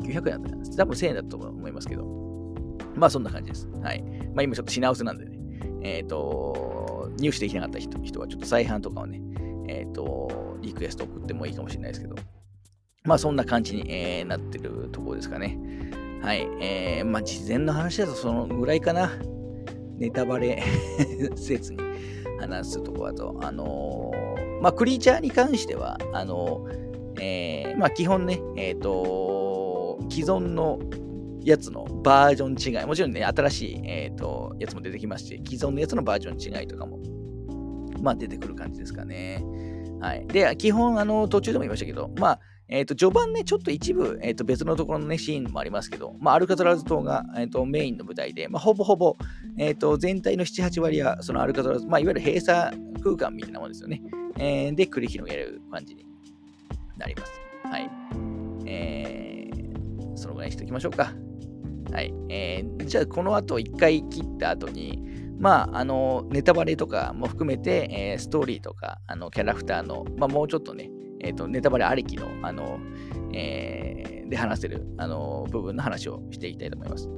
[0.01, 2.18] ?900 円だったかな多分1000円だと思いますけど。
[2.99, 3.67] まあ、そんな感じです。
[3.81, 4.01] はい。
[4.33, 5.39] まあ、今ちょっと品薄なんでね。
[5.81, 9.21] えっ、ー、と、入手できなかった人は、ちょっと再販とかをね、
[9.67, 12.15] えっ、ー、と、リクエスト送ってもいいかもしれないですけど。
[13.05, 15.57] まあ、そんな感じに、えー、なってるところですかね。
[16.21, 16.47] はい。
[16.61, 19.11] えー、まあ、事前の話だとそのぐらいかな。
[19.97, 20.63] ネタバレ
[21.35, 21.79] せずに
[22.39, 30.79] 話すところだと、あのー、まあ、クリーチャーに関しては、あのー、えー、まあ、基本ね、えっ、と、既存の
[31.43, 36.99] やつのバージョン違い、もちろんね、新しい、えーと、やつも出てきますし、既存のやつのバージョン違いとかも、
[38.01, 39.43] まあ、出てくる感じですかね。
[40.01, 40.27] はい。
[40.27, 49.17] で、基本、あの、途中でも言いましたけど、まあ、えっ、ー、と、序盤ね、ちょっと一部、えっ、ー、と、別のところのね、シーンもありますけど、まあ、アルカトラズ島が、えっ、ー、と、メインの舞台で、まあ、ほぼほぼ、
[49.57, 54.01] えっ、と、全体の7、8割は、そのアルカトラズ、まあ、いわゆる閉鎖空間みたいなものですよね。
[54.37, 56.05] えー、で、繰り広げる感じに
[56.97, 57.31] なります。
[57.63, 57.89] はい。
[58.65, 61.28] えー、そのぐらいにしておきましょうか。
[61.91, 62.13] はい。
[62.29, 65.03] えー、じゃあ、この後、一回切った後に、
[65.39, 70.89] まあ、あの、ネタバレとかも含めて、えー、ストーリーとか、あの、キャラクターの、まあ、もうちょっとね、
[71.21, 72.79] えっ、ー、と、ネタバレありきの、あの、
[73.33, 77.09] えー、で話せる、あの、部分の話をしていきたいと思います。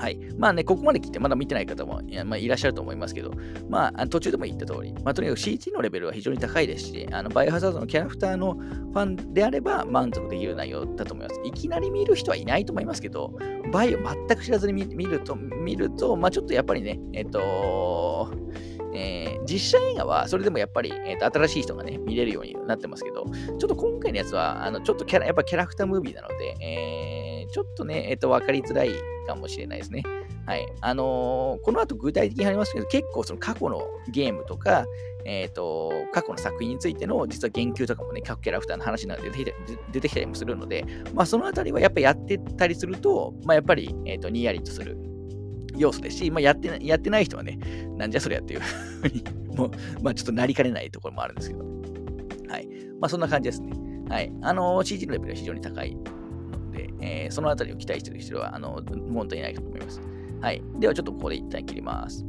[0.00, 0.18] はい。
[0.38, 3.32] まあね、ここまで来てまだ見てない方もい、まあ、いらっしゃると思いますけど、
[3.68, 11.38] まあ、途中でも言った通り、まあ、とにかく CG のレベルは非常に高いですし、あのバイオハザードのキャラクターのファンであれば満足できる内容だと思います。
[11.44, 13.38] いきなり見る人はいないと思いますけど、
[13.72, 18.32] バイオ全く知らずに見ると、見ると、まあ、ちょっとやっぱりね、えっと、
[18.94, 28.90] えー、実写映画はそれでもやっぱり、えーと、新しい人がね、見れるようになってますけど、ちょっと今回のやつは、あのちょっとキャラ、やっぱキャラクタームービーなので、えー、ちょっとね、えっ、と、わかりづらい
[29.26, 30.02] かもしれないですね。
[30.46, 30.66] はい。
[30.80, 34.86] あのー、この後具体的に話りますけど、結構その過去のゲームとか、
[35.24, 39.54] えっ、ー、と、過去の作品についての実は言及とかもね、各キャラクターの話なんで出て
[39.92, 40.84] 出てきたりもするので、
[41.14, 44.96] まあそのあたりはやっぱりやってたりすると、まあやっぱり、えっ、ー、と、にやりとする
[45.76, 47.58] 要素ですし、まあやってやってない人はね、
[47.96, 49.22] なんじゃそりゃっていうふうに、
[49.56, 49.70] もう、
[50.02, 51.64] まあちょっとなりかねないところもあるんですけど、
[52.48, 52.68] はい。
[52.98, 53.72] まあそんな感じですね。
[54.08, 54.32] はい。
[54.42, 55.96] あの、CG のレベルは非常に高い
[56.80, 60.00] で、えー、そのあたりを期待している人は、あの、問題ないかと思います。
[60.40, 60.62] はい。
[60.78, 62.24] ではちょっとここで一旦切ります。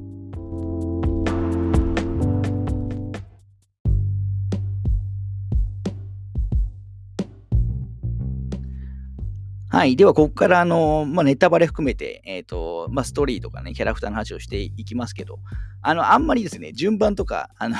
[9.69, 9.95] はい。
[9.95, 15.39] では、ここから、あの、まあ、ネタバレ含めて、えっ、ー、と、まあ、ストーリーとかね、キャラクターの話をしていきますけど、
[15.81, 17.77] あの、あんまりですね、順番とか、あの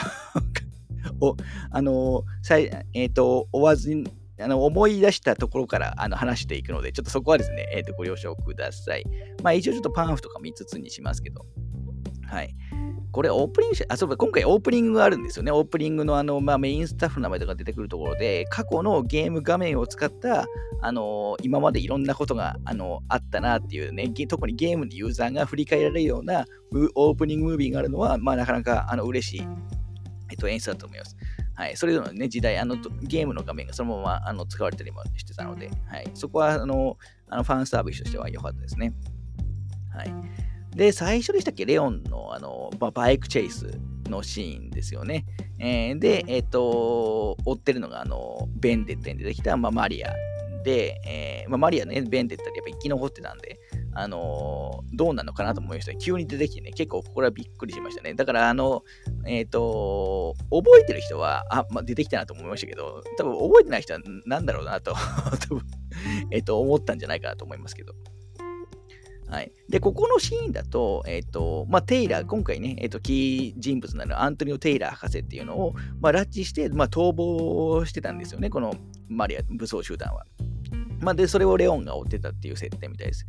[1.19, 1.35] お、
[1.69, 4.09] あの、さいえっ、ー、と、追わずに、
[4.41, 9.03] あの思い出したところからあの話していくので、ちょっとそこはですね、えー、とご了承ください。
[9.43, 11.45] まあ一応ちょっとパンフとか見つつにしますけど。
[12.25, 12.55] はい。
[13.11, 15.51] これオープニング、あ、そうか、今回オープニングがあるんですよね。
[15.51, 20.47] オープニングのあの、まあ、メインスタッフの名前とか出てくるところで、過去のゲーム画面を使った、
[20.81, 26.45] あのー、今までいろんなことが、あのー、あったなっていうね、特にゲームのユーザーが振り返られるような
[26.95, 29.47] オープニングムービーがあるのは、まあ、なかなかあの嬉しい、
[30.29, 31.17] えっと、演出だと思います。
[31.53, 36.97] はい、それぞれの、ね、時代、あのゲームの画面がそのままあの使われたりもしてたので、はい、そこはあの
[37.27, 38.93] あのファンサービスとしては良かったですね。
[39.93, 40.13] はい。
[40.75, 43.77] で、最初でしたっけ、レオンのあのバイクチェイス
[44.09, 45.25] のシーンですよね。
[45.59, 50.13] えー、で、えっ、ー、と、追ってるのが、あの、ベンデッタに出てきた、まあ、マリア
[50.63, 53.59] で、えー、まあ、マリアね、ベンデッタでやっぱ生き残ってたんで、
[53.93, 55.95] あのー、どうなのかなと思いました。
[55.95, 58.13] 急に出てきてね、結構これはびっくりしましたね。
[58.13, 58.83] だから、あの、
[59.25, 64.93] えっ、ー、と、覚えてる人は、あ、まあ、出てきたなと思いましたけど、多分覚えてない人は何だろうなと、
[65.49, 65.61] 多分、
[66.31, 67.93] えっ、と、思ったんじゃないかなと思いますけど。
[69.31, 69.51] はい。
[69.69, 78.73] で、ここのシーンだと、えっ、ー、と、まあ、テイラー、今回ね、えっ、ー、と、キー人物になるアントニオ・テイラー博士っていうのを、まあ、拉致して、まあ、逃亡してたんですよね、この
[79.07, 80.25] マリア武装集団は。
[80.99, 83.25] まあ、で、それをレオンが追ってたっていう設定みたいです。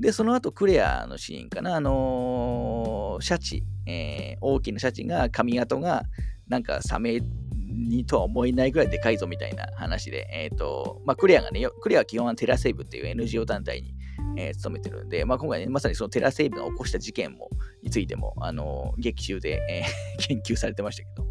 [0.00, 6.04] で、その後、クレアのシーンかな、あのー、シャチ、えー、大きなシャチが、髪型が、
[6.48, 7.20] なんかサメ
[7.56, 13.94] にとは思えないぐらいでかいぞみたいな話で、えっ、ー、と、まあ、クレアがね、クレアは基本はテラセーブっていう NGO 団体に
[14.36, 17.48] えー、勤めてるんで、まあ、今回ね、まさにそのテラセーブが起こした事件も
[17.82, 21.26] についても、あのー、劇中で、えー、 研究されてましたけど、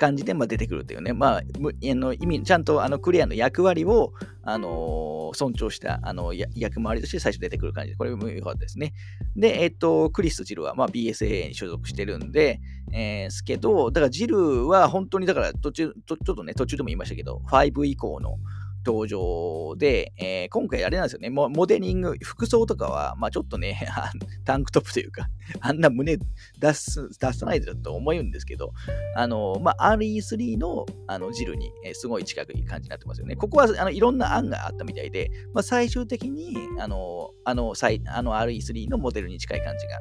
[0.00, 8.94] 感じで、まあ、出てくるというね、まあ、あの意味、ちゃんとあのクリアの役割を、あのー、尊重したあの役回りとして最初出てくる感じで、これも良かったですね。
[9.36, 12.60] で、えっ、と、クリスとジルは、まあ、BSAA に所属してるんで、
[12.92, 18.38] えー、すけど、だからジルは本当に、だから途中、ちょっとね、途中でも言いましたけど、5以降の、
[18.84, 23.86] 登場で、えー、今回あれなんですよね、モデリング、服装とかは、まあちょっとね、
[24.44, 25.28] タンクトップというか、
[25.60, 26.18] あんな胸
[26.58, 28.72] 出す出さないでと思うんですけど、
[29.14, 33.36] あの、まあ RE3 のあのジルに、えー、すごい近くい感じになってますよね。
[33.36, 39.98] ここはあのいろんな案があったみたいで、まあ、最終的にあのあのあの RE3 のモデルに近い感じが、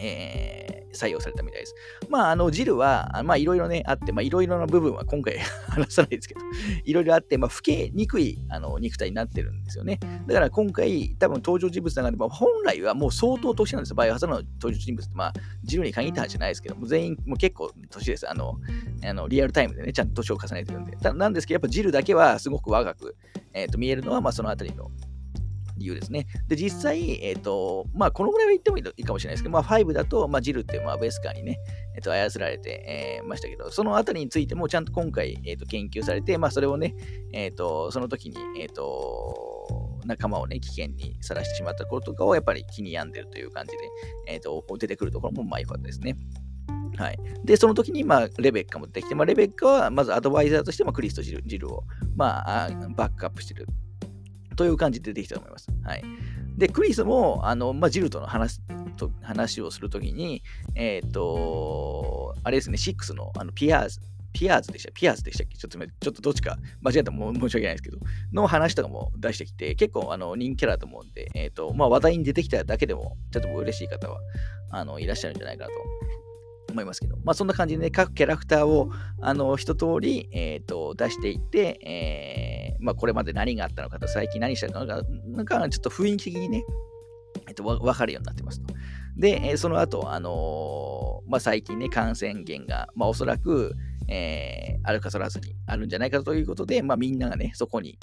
[0.00, 1.74] えー採用されたみたいです。
[2.08, 5.38] まあ、あの、ジルは、まあ、いろいろね、あって、まあ、いろいろな部分は今回
[5.68, 6.40] 話さないですけど、
[6.84, 9.98] いろいろあって、まあ、老けにくいあの肉体になってるんですよね。
[10.26, 13.96] だから今回、多分登場人物の中でも、本来はもう相当年なんですよ。
[13.96, 15.32] バイオハザードの登場人物って、まあ、
[15.62, 18.30] ジルに限った話じゃないですけど、も全員、もう結構年です。
[18.30, 18.56] あの、
[19.04, 20.96] あのリアルタイムでね、ちゃんと年を重ねてるんで。
[21.14, 23.16] なんですけど、やっぱジルだけはすごく若く、
[23.52, 24.90] えー、と見えるのは、まあ、そのあたりの
[25.76, 26.26] 理由ですね。
[26.48, 31.58] で、実際、えっ、ー、と、まあ、このぐらいは言ってもいいかもしれないですけど、まあ、5だと、まあ、ジルって、まあ、ベスカーにね、
[31.94, 36.94] えっ、ー、と、操られて、えー、ましたけど、そのあたりについてもちゃんと今回、えっ、と、研究されて、まあ、それをね、
[37.32, 43.78] えっ、と、その時に、えっ、と、仲間をね、危険にさらしてしまったこととかをやっぱり気に病んでるという感じで、
[44.28, 46.16] えっ、と、出てくるところも、まあ、良かったですね。
[46.96, 47.18] はい。
[47.44, 51.84] で、その時に、まあ、レベッカも出てきて、まあ、レベッカは、まずアドバイザーとして、まあ、クリストジルジルを、
[52.16, 53.66] まあ、バックアップしてる
[54.54, 55.68] という感じで出てきたと思います。
[55.82, 56.02] はい。
[56.56, 58.60] で、クリスも、あの、まあ、ジルとの話
[58.96, 60.42] と話をするときに、
[60.74, 64.00] えっ、ー、と、あれですね、6のあのピアーズ、
[64.32, 65.56] ピアーズでしたピアーズでしたっけ？
[65.56, 67.98] ちょっと、ちょっとどっちか間違ったら申し訳ないですけど、
[68.32, 74.20] の話とかも出してきて、結構あの人気キャラだと思うんで、えっ、ー、と、まあ、話題に出てきただけでも、ちょっと嬉しい方は、
[74.70, 75.76] あの、いらっしゃるんじゃないかなと
[76.74, 86.64] 思いますけど、まあ、そんな感じでね、各キャラクターを、あの、一通り、え、ー、と、出していって、えー、まあ、これまで何があったのかと、最近何したのか、なんか、ちょっと雰囲気的にね、
[87.48, 88.74] えっ、と、わかるようになってますと。
[89.16, 93.74] で、その後、あのまあ、最近ね、感染源が、まあ、おそらく、
[94.08, 97.98] えー、アルカソラスにあるんじゃないかということで、まあ、みんながね、そこに、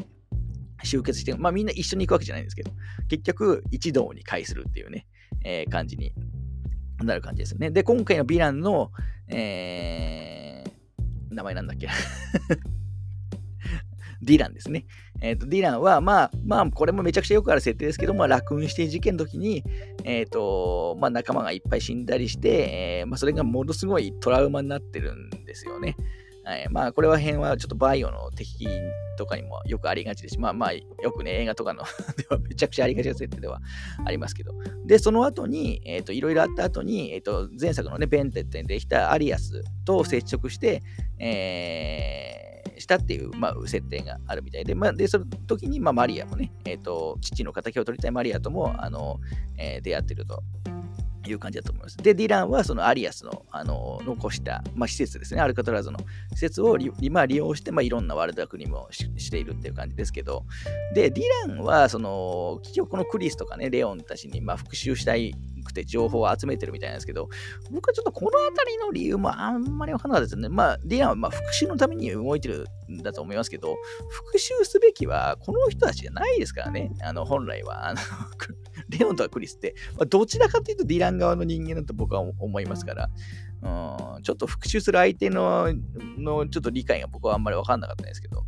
[0.83, 2.71] 集結して、まあみんな一緒に行くわけじゃないんですけど、
[3.07, 5.05] 結局一堂に会するっていうね、
[5.43, 6.11] えー、感じに
[7.07, 7.71] なる感じですよね。
[7.71, 8.91] で、今回のヴィランの、
[9.27, 11.87] えー、名前なんだっけ？
[14.21, 14.85] ディランですね。
[15.21, 19.63] えっ、ー、と、ディランは、まあ、まあ、これもめちゃくちゃよくある設定ですけど、まあ、落運して事件の時に、
[20.03, 25.95] えっ、ー、と、まあ、仲間がいっぱい死んだりして、えー、まあ、それがものすごいトラウマになってるんですよね。
[26.43, 28.67] はい、まあ、これは辺はちょっとバイオの敵
[29.17, 30.83] とかにもよくありがちですし、まあまあ、よ
[31.15, 31.83] くね、映画とかの
[32.17, 33.61] ではめちゃくちゃありがちな設定では
[34.03, 34.53] ありますけど。
[34.85, 40.81] で、その後に、えっ、ー、と、いろいろあった後に、えっ、ー、と、前作のね、ベンデッタに出てきたアリアスと接触して、
[41.19, 49.19] えー、したっていう、まあ、設定があるみたいで、まあ、で、その時に、まあ、マリアもね、えっ、ー、と、父の敵を取りたいマリアとも、あの、
[49.57, 50.41] えー、出会ってると。
[51.29, 51.97] いう感じだと思います。
[51.97, 55.99] で、ディランはそのアリアスのあの残した、まあ、施設ですね、アルカトラズの
[56.33, 60.45] 施設を利,、まあ、利用して、まあ、いろんな悪だくみをしているっていう感じですけど、
[60.95, 67.29] で、ディランはその、結局このクリスとかね、レオンたちにまあ復讐したいくて情報を集めてるみたいなんですけど、
[67.71, 70.49] 僕はちょっとこの辺りの理由もあんまりわかんなかったですね。
[70.49, 73.75] まあ、ディランはま復讐のために動いてるんだと思いますけど、
[74.09, 77.89] 復讐すべきはこの人たちじゃないですからね、あの本来は。
[77.89, 77.99] あの
[78.97, 83.09] レオンとかクリスって、まあ、どちらかというとディラン側の人間だと僕は思いますから、
[84.15, 85.67] うん、ちょっと復讐する相手の
[86.17, 88.45] のちょっと理解が僕はあんまり分かんなかったんですけど、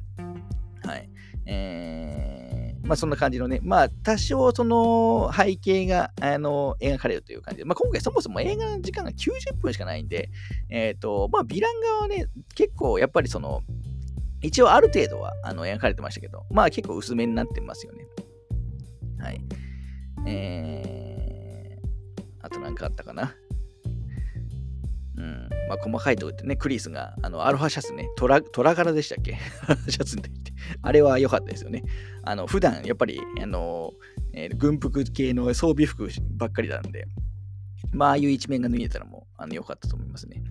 [0.86, 1.10] はい。
[1.46, 10.30] えー、まあそんな感じのね、まあ多少その背景があの描かれるという感じで、まあ今回そもそも映画の時間が90分しかないんで、
[10.70, 13.62] えっ、ー、と、まあヴィラン側はね、結構やっぱりその、
[14.42, 18.06] 一応ある程度はあの描かれてましたけど、まあ結構薄めになってますよね。
[19.20, 19.42] はい。
[20.26, 23.36] えー、あと何かあったかな？
[25.18, 25.50] うん。
[25.70, 29.38] まあ、細かいところでね、クリスが、あの、アロハシャツね、トラ、トラ柄でしたっけ？
[29.90, 30.30] シャツにて、
[30.82, 31.84] あれは良かったですよね。
[32.24, 33.92] あの、普段、やっぱり、あの、
[34.34, 37.08] えー、軍服系の装備服ばっかりなんで、
[37.92, 40.42] まあ、ああいう一面が脱げたらもう、あの、良かったと思いますね。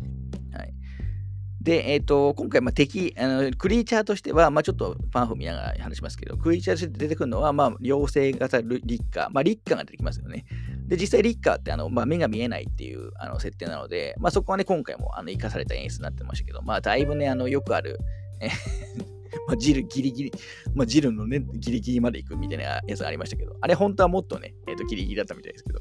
[1.62, 10.44] で、えっ、ー、と、今回、まあ、敵、あのクリーチャーとしては、まあ、ちょっとパンフ見ながら話しますけど、クリーチャーとして出てくるのは、まあ、妖精型リッカー、まあ、リッカーが出てきますよね。
[10.88, 18.00] で、実際リッカーってあの、まあ、目が見えないっていうあの設定なので、まあ、そこはね、今回もあの生かされた演出になってましたけど、まあ、だいぶね、あのよくある、
[18.40, 18.48] え
[19.46, 20.32] まあ、ジルギリギリ、
[20.74, 25.80] まあ、ジルのね、ギリギリまで行くみたいなやつがありましたけど、あれ本当はもっとね、えっ、ー、とギリギリだったみたいですけど、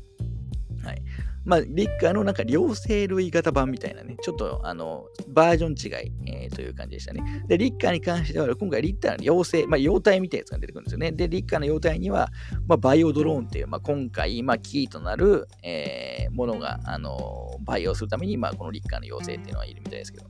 [0.84, 1.02] はい。
[1.44, 7.44] まあ、リッカーのなんか両生類型版みたいなね、ちょっとあの、バージョン違い、えー、という感じでしたね。
[7.48, 11.12] で、リッカーに関しては、今回リッカーの妖精、まあ、妖体みたいなやつが出てくるんですよね。
[11.12, 12.30] で、リッカーの妖体には、
[12.68, 20.26] まあ、バイオドローンっていう、まあ、今回、まあ、キーとなる、えー、ものが、あの、培養するために、まあ、このリッカーの妖精っていうのはいるみたいですけど。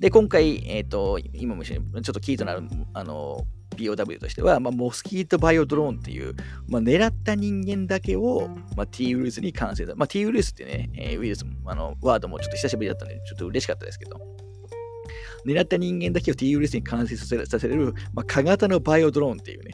[0.00, 6.34] で、今回、えっ、ー、と、今も一緒に、ちょっとキーとなる、あの、POW としては、まあ、モスキートバイオドローンっていう、
[6.68, 9.94] まあ、狙った人間だけを、まあ、T ウイルスに感染だ。
[9.94, 14.18] まあ、T ウイルスってね、えー、ウイルスあの、ワードもちょっと久しぶりだったんで、ちょっと嬉しかったですけど、
[15.46, 19.72] 狙った人間だけを T ウイルスに感染させさせれる、まあ、小型のバイオドローンっていうね、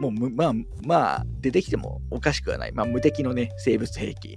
[0.00, 0.52] もう、まあ、
[0.84, 4.36] まあ、出てきてもおかしくはない、まあ、無敵のね、生物兵器。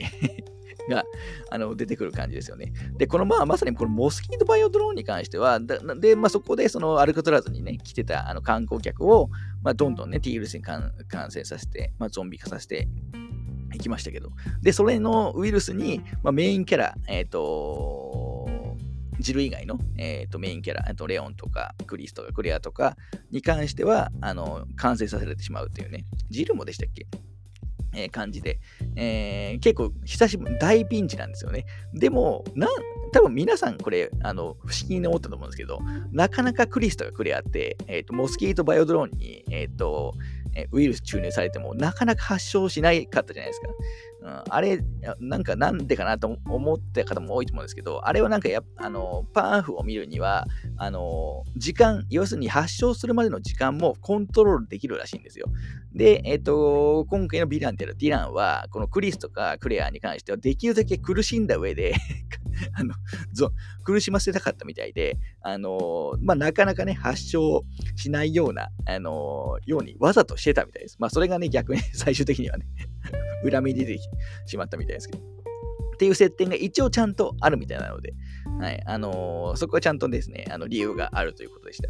[0.90, 1.06] が
[1.50, 2.74] あの出てくる感じですよね。
[2.98, 9.30] で、このまあまさにこのモスキートバイオドローンに関しては、で、まあ、そこでそのアルカトラーズにね、来てたあの観光客を、
[9.64, 10.92] まあ、どんどんね、T ウイルスに感
[11.30, 12.88] 染させて、まあ、ゾンビ化させて
[13.74, 14.30] いきましたけど、
[14.62, 18.50] で、それのウイルスに、まあ、メインキャラ、えっ、ー、と、
[19.20, 22.98] ジル以外の、えーと、メインキャラ、とレオンとかクリスとかクレアとか
[23.32, 26.06] に関してはあの完成させられてしまうというね。
[26.30, 27.08] ジルもでしたっけ？
[27.96, 28.60] え、感じで、
[28.96, 31.66] えー、結構久しぶり、大ピンチなんですよね。
[31.94, 32.70] でも、なん、
[33.12, 35.80] 多分皆さんこれ、あの、不思議に思ったと思うんですけど、
[36.12, 40.14] なかなかクリスとかクレアって、えっ、ー、と、モスキートバイオドローンに、えっ、と、
[40.72, 43.68] ウイルス注入されても、なかなか発症しなかったじゃないですか。
[44.50, 44.80] あれ、
[45.20, 50.46] なんかなんでかなと思った方も多いと思うんですけど、あれはなんかやあのパンフを見るには、
[50.78, 55.48] あの時間、要するに発症するまでの時間もコントロールできるらしいんですよ。
[55.94, 61.94] で、えっ、と、今回のヴィランってディランは、このクリスとかクレアに関しては、できるだけ苦しんだ上で
[62.74, 62.94] あの
[63.84, 67.64] 苦しませたかったみたいで、あのまあ、なかなかね、発症
[67.96, 70.98] しないような、あのようにわざとしてたみたいです。
[71.00, 72.66] まあ、それがね、逆に最終的にはね
[73.50, 74.00] 恨み出て
[74.46, 75.24] しまったみたいですけど。
[75.96, 78.14] っていう設定が一応ちゃんとあるみたいなので、
[78.60, 81.90] はい、あのー、そこはちゃんとですね、あの理由があるということでした。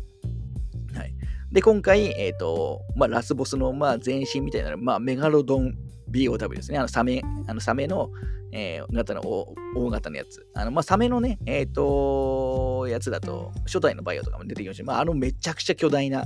[0.99, 1.13] はい。
[1.51, 5.75] で、今回、えっ、ー、と、まあ、ラスボスの、まあ、前身みたいな、まあ、メガロドン
[6.11, 6.77] BOW ですね。
[6.77, 8.09] あの、サメ、あの、サメの、
[8.51, 10.45] えー、型の大型のやつ。
[10.53, 14.83] あの、まあ、サメのね、えっ、ー、と、やつだと、初代のバイオとかも出てきました。
[14.83, 16.25] まあ、あのめちゃくちゃ巨大な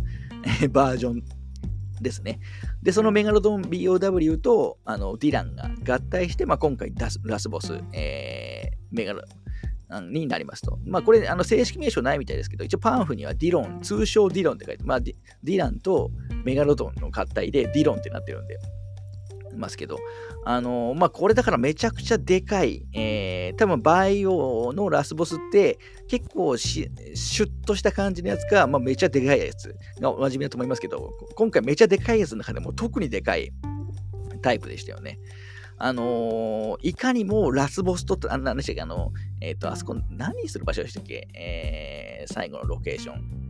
[0.71, 1.23] バージョン
[2.01, 2.39] ですね。
[2.81, 6.93] で、そのメガロドン BOW とあのディランが合体して、まあ、今回
[7.23, 9.21] ラスボス、えー、メガロ
[10.01, 10.79] になりますと。
[10.85, 16.11] まあ、これ、あの正式名称ないみたいですけど、一応パンフにはディロン、通称ディロンって書いて、まあディランと
[16.43, 18.59] メガロドンの合体でディロンってなってるんで、
[19.59, 19.99] ますけど、
[20.45, 33.51] あの、まあ、これだからめちゃくちゃでかい、えー、多分バイオのラスボスって結構しシュッとした感じのやつか、まあ、めちゃでかいやつがおなじみだと思いますけど、今回めちゃでかいやつの中でも特にでかい
[34.41, 35.19] タイプでしたよね。
[35.81, 43.48] あのー、いかにもラスボスと、あ何でしたっけ、あの、えっ、ー、と、あそこ何する場所でしたっけ、えー、最後のロケーション。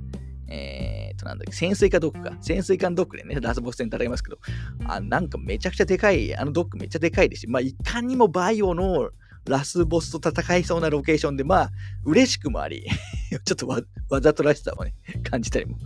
[0.50, 2.38] えー、と、なんだっけ、潜水艦ドックか。
[2.41, 4.39] 潜水艦ドックでね、ラスボス戦戦いますけど、
[4.86, 9.12] あ、なんかめちゃくちゃでかい、あのドックめっちゃでかいですし、まあ、いかにもバイオの
[9.47, 11.72] ラスボスと戦いそうなロケーションで、まあ、
[12.06, 12.86] 嬉しくもあり、
[13.45, 15.78] ちょっとわわざとらしさをね、感じたりも、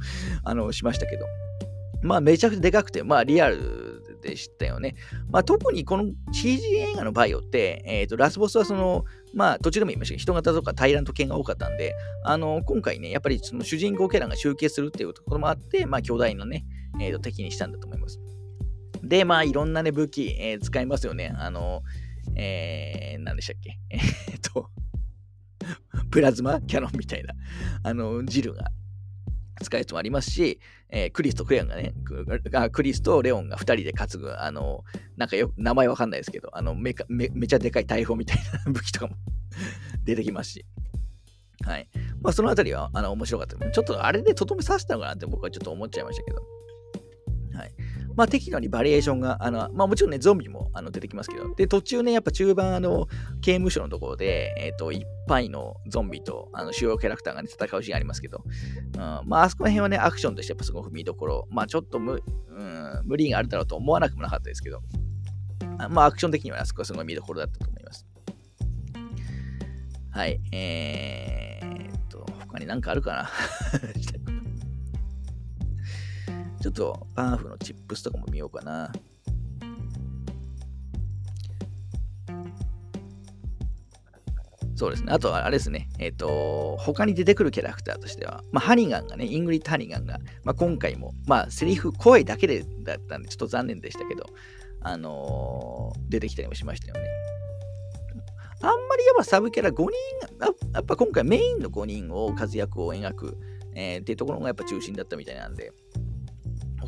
[0.43, 1.25] あの、しましたけど、
[2.01, 4.95] まあ、めちゃくちゃでかくて、まあ、リアルでしたよね。
[5.29, 16.65] まあ、特にこの CG 映画のバイオって、えーと、ラスボスはその、まあ、途中でも言いましたけど、人型とかタイラント系が多かったんで、あの今回ね、やっぱりその主人公キャラが集結するっていうところもあって、まあ、巨大なね、
[17.01, 18.19] えーと、敵にしたんだと思います。
[19.01, 21.33] で、まあ、いろんなね、武器、えー、使いますよね。
[21.37, 21.81] あの、
[22.35, 23.77] えー、何でしたっけ？
[23.89, 24.69] えっと、
[26.11, 27.33] プラズマキャノンみたいな、
[27.83, 28.69] あの、ジルが
[29.61, 31.93] 使うやつもありますし、えー、クリスとクレオンがね、
[32.71, 34.83] クリスとレオンが2人で担ぐ、あの、
[35.17, 39.15] なんかよ名前わかんないですけど、あのめめめちゃでかい大砲みたいな武器とかも
[40.03, 40.65] 出てきますし。
[41.65, 41.87] はい。
[42.21, 43.71] まあ、そのあたりは、あの、面白かった。
[43.71, 46.41] ちょっとあれでとどめさせたのかなって僕はちょっと思っちゃいましたけど。
[47.57, 47.71] はい。
[48.15, 53.07] まあ、適度にバリエーションが、あの、まあ、もちろんね、ゾンビもあの出てきますけど、で、途中ね、やっぱ中盤、あの、
[53.41, 58.43] 刑務所のところで、えっ、ー、と、いっぱいのゾンビと、あの、主要キャラクターがね、戦うシーンありますけど、
[58.95, 64.81] うん、まあ、あそこら辺はね、アクションとしてやっぱすごく見どころ、まあ、ちょっと無、うん、無理があるだろうと思わなくもなかったですけど、
[65.89, 68.05] まあ、アクション的にはあそこはすごい見どころだったと思います。
[70.11, 73.29] はい、えー、っと、他に何かあるかな？
[76.63, 78.89] ちょっとパンフのチップスとかも見ようかな。
[84.77, 85.11] そうですね。
[85.11, 85.89] あとはあれですね。
[85.99, 94.25] えっ、ー、と、他に出てくるキャラクターとしては、まあ、ハニガンがね、イングリッド・ハニガンが、まあ、今回も、まあ、セリフ、声だけでだったんで、ちょっと残念でしたけど、
[94.79, 97.01] あのー、出てきたりもしましたよね。
[98.61, 99.91] あんまりやっぱサブキャラ5人、
[100.73, 103.37] やっぱ今回メインの5人を活躍を描く、
[103.75, 105.73] えー、っていうところがやっぱ中心だったみたいなんで、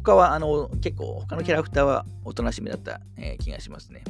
[0.05, 4.03] 他は、あの、結構、他のキャラクターはおとなしめだった、えー、気がしますね。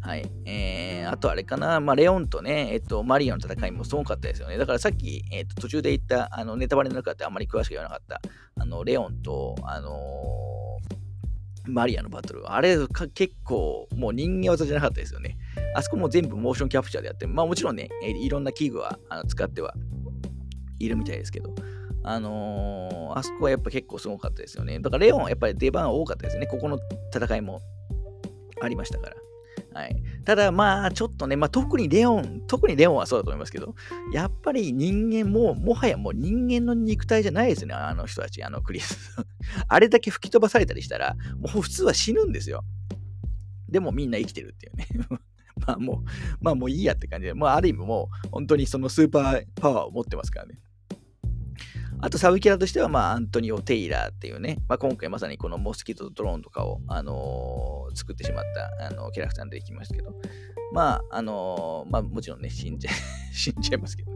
[0.00, 0.30] はい。
[0.44, 4.56] えー、あとあれかな、まあ、レオンとね、えっと、マリオの戦いもすごかったですよね。
[4.56, 8.20] だからさっき、えっと、途中で言った、あの、ネタバレの中であんまり詳しく言わなかった、
[8.60, 12.76] あの、レオンと、あのー、マリアのバトル、あれ
[13.14, 15.36] 結構もう人間技じゃなかったですよね。
[15.74, 19.74] あそこも全部モーションキャプチャーでやって、まあもちろんね、いろんな器具はあの使っては
[20.78, 21.52] いるみたいですけど、
[22.06, 24.78] あのー、あそこはやっぱ結構すごかったですよね。
[24.78, 26.46] だからレオンはやっぱり出番多かったですね。
[26.46, 26.78] ここの
[27.12, 27.60] 戦いも
[28.62, 29.16] ありましたから。
[29.74, 33.74] はい、ただまあちょっとね、まあ、特にレオン、特にレオンはそうだと思いますけど、
[34.10, 39.14] やっぱり人間も、もはやもう人間の肉体じゃないですね、あの人たち、あのクリス。
[39.68, 42.64] あれだけ吹き飛ばされたりしたら、もう普通は死ぬんですよ。
[43.68, 44.86] でもみんな生きてるっていうね。
[45.66, 46.08] まあもう、
[46.40, 50.58] まあもういいやって感じで、まあある意味もう本当にそのスーパーパワーを持ってますからね。
[52.00, 58.44] あとサブキャラとしては、まあ、アントニオ・テイラーっていうね、まあ、今回まさにこのモスキートとドローンとかを、あのー、作ってしまっ
[58.78, 60.14] たあのキャラクターできましたけど、
[60.72, 62.90] まあ、あのー、まあ、もちろんね、死んじゃ、
[63.32, 64.12] 死んじゃいますけど。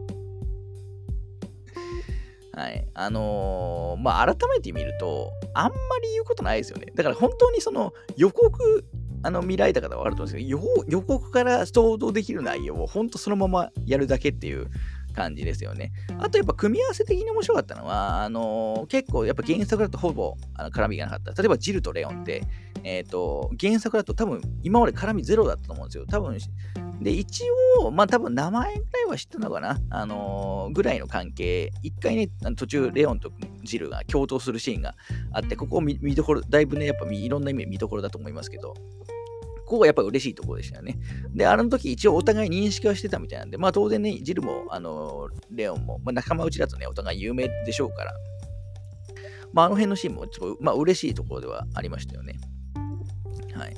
[2.53, 2.85] はい。
[2.93, 6.87] あの、まあ、改めて見ると、あんまり言うことないですよね。
[6.95, 8.85] だから本当にその予告、
[9.23, 14.67] あの見られた方はあると思うんですけど、予告から想像できる内容を本当そのままやるだけっていう
[15.11, 15.91] 感じですよね。
[16.19, 21.41] あとやっぱ組み合わせ的に面白かったのは、あのー、結構やっぱ原作だとほぼあの絡みがなかった。
[21.41, 22.43] 例えばジルとレオンって、
[22.83, 26.05] えっ、ー、と、原作だと多分今まで絡みゼロだったと思うんですよ。
[26.05, 26.37] 多分、
[27.01, 27.43] で、一
[27.79, 29.79] 応、まあ多分名前ぐらいは知ったのかな。
[29.89, 31.71] あのー、ぐらいの関係。
[31.83, 33.31] 一回ね、途中レオンと
[33.63, 34.95] ジルが共闘するシーンが
[35.31, 38.73] あって、ここ見見どころ、だいぶね、やっぱいろんな意味で見どころだと思いますけど、
[39.71, 40.99] ここがやっぱり嬉しいところでしたよね。
[41.33, 48.13] で、あの時一応お互い認識はしてたみたいなんで、まあ当然ね、ジルも、あの、レオンも、まあ、仲間内だとね、お互い有名でしょうから、
[49.53, 52.35] まああの辺のシーンもちょっと、まあ嬉しいところではありましたよね。
[53.53, 53.73] はい。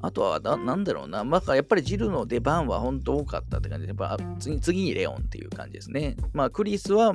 [0.00, 1.22] あとはな、なんだろうな。
[1.22, 6.16] まあ、やっぱりジルの出番は本当多かったって感じで、やっぱ次次にレオンっていう感じですね。
[6.32, 7.14] まあ、クリスは、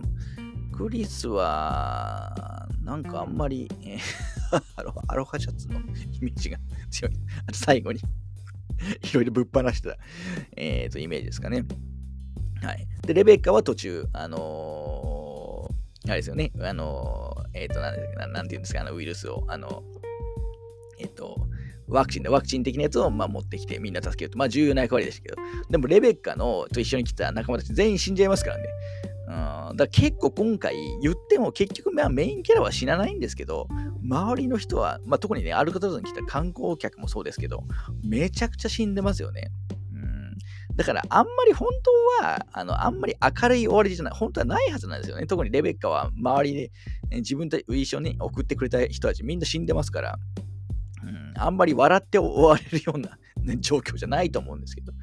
[0.72, 4.39] クリスは、なんかあんまり、えー
[4.76, 5.84] アロアロハシャツのイ
[6.22, 6.58] メージが
[6.90, 7.14] 強い。
[7.48, 8.00] あと最後に
[9.12, 9.98] いろいろぶっ放してた、
[10.56, 11.66] えーと、イメージですかね。
[12.62, 12.88] はい。
[13.06, 19.84] で、レベッカは途中、あのー、あれですよね、あのー、えっ、と、なんななんていうんですか、あのウイルスを、あの、
[21.00, 21.50] えっ、と、
[21.90, 24.38] ワクチンでワクチン的なやつをまあ持ってきてみんな助けると。
[24.38, 25.38] まあ重要な役割でしたけど。
[25.70, 28.64] でもレベッカのと一緒に来た仲間たち全員死んじゃいますからね。
[29.30, 33.68] うん、だから結構今回言っても結局まあメインキャラは死なないんですけど、
[34.04, 37.64] 周りの人は、まあ、特にね、アルカトラズに来た観光客もそうですけど、
[38.04, 39.52] めちゃくちゃ死んでますよね。
[40.76, 41.68] だからあんまり本
[42.20, 45.28] 当は、あの、あんまり明るい終わりじゃない、本当はないはずなんですよね。
[45.28, 46.72] 特にレベッカは周りで、
[47.18, 50.20] 自分と一緒に送ってくれた人たちみんな死んでますから、
[51.04, 54.94] うん、あんまり笑って終われるような、ね、状況じゃないと思うんですけど。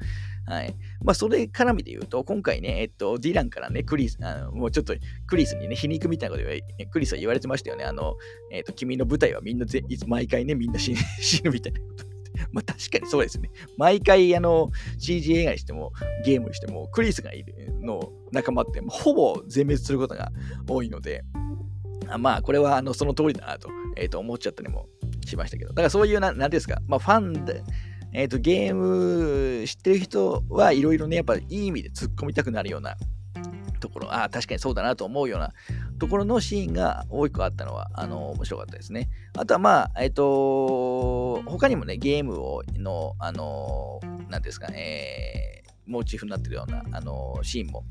[0.47, 0.73] はい。
[1.03, 4.95] まあ、それ絡みで言うと、今回ね、えっと、ディランからね、クリス、あのもうちょっと
[5.27, 7.83] クリスにね、皮肉みたいなこと言わクリスは言われてましたよね。
[7.83, 8.15] あの、
[8.51, 10.93] えっと、君の舞台はみんなぜ、毎回ね、みんな死
[11.43, 12.07] ぬ みたいなこと。
[12.51, 13.49] まあ確かにそうですね。
[13.77, 14.69] 毎回あの
[14.99, 15.91] CG 映画にしても
[16.23, 20.31] ゲームにしてもクリスがいるの仲間ってほぼ全滅することが
[20.67, 21.23] 多いので、
[22.07, 24.87] あまあこれはあのその通りだなと,、えー、と思っちゃったりも
[25.25, 27.63] しましたけど、だからそういうな、なんですか、まあファンで、
[28.13, 32.95] えっ、ー、と、ゲーム知ってる人はいろいろね、やっぱいい意味で突っ込みたくなるような
[33.79, 35.53] ところ、ああ、確かにそうだなと思うような
[35.99, 39.09] ところのシーンが多くあったのは、あの、面白かったですね。
[39.37, 43.99] あとは、まあ、えっ、ー、と、他にもね、ゲームをの、あの、
[44.29, 47.83] なんですかねえ、モチーフになってるような、あの、シーンも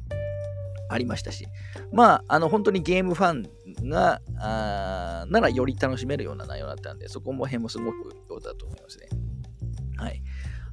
[0.88, 1.46] ありましたし、
[1.92, 9.08] まあ、あの、本当にゲームファンが、あならより楽しめるような内容だったんで、そこも辺もすごく良かったと思いますね。
[9.97, 10.22] はい。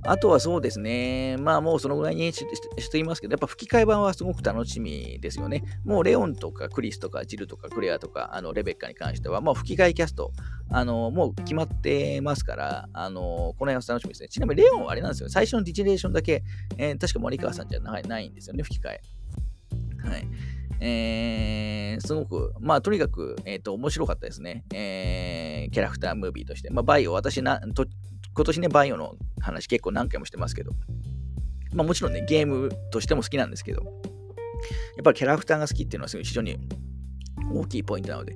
[0.05, 1.37] あとはそうですね。
[1.37, 5.63] まあもうそのぐらいにしていますけど、やっぱ吹き替え版はすごく楽しみですよね。
[5.85, 10.33] もうレオンとかクリスとかジルとかクレアとかあのレベッカに関しては、もう吹き替えキャスト、
[10.69, 13.21] あのもう決まってますから、あの
[13.57, 14.27] この辺は楽しみですね。
[14.27, 15.29] ちなみにレオンはあれなんですよ。
[15.29, 16.43] 最初のディジレーションだけ、
[16.77, 19.01] えー、確か森川さんじゃないないんですよね、吹き替え。
[20.09, 20.27] はい。
[20.85, 24.65] えー、すごく、まあ、とにかく、えっ、ー、と、面白かったですね。
[24.73, 26.69] えー、キャラクタームービーとして。
[26.71, 27.85] まあ、バイオ、私な、と
[28.35, 30.71] 今年ね、バイオの話結構何回もしてますけど、
[31.73, 33.89] まあもちろんね、ゲームとしても好きなんですけど、や
[35.01, 36.57] っぱりキャラクターが好きっていうのはすごい非常に
[37.53, 38.35] 大きいポイントなので、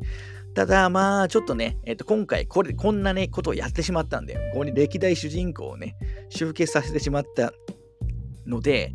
[0.54, 5.95] ただまあちょっとね、えっ、と今回これ、こんなね、ことをやってしまったんで、ここに歴代主人公をね、
[6.30, 7.54] 集結させてしまった
[8.45, 8.93] ので、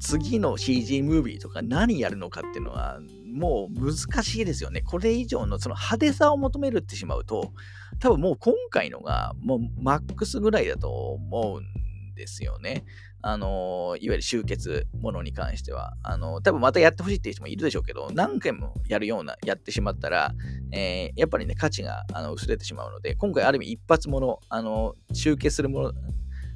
[0.00, 3.00] 次の CG ムービーとか何やるのかっていうのは、
[3.32, 4.80] もう難しいですよね。
[4.80, 7.52] これ以上のその派手さを求めるってしまうと、
[8.00, 12.84] 多分もう今回のがもうマックスぐらいだと思うんですよね。
[13.20, 15.94] あのいわゆる集結ものに関しては。
[16.02, 20.32] あの多分またやってほしいっていう人もいるでしょうけど、何回もやるような、やってしまったら、
[20.72, 25.92] えー、やっぱりね、価値があの薄れてしまうので、今回ある意味一発もの、あの集結するもの、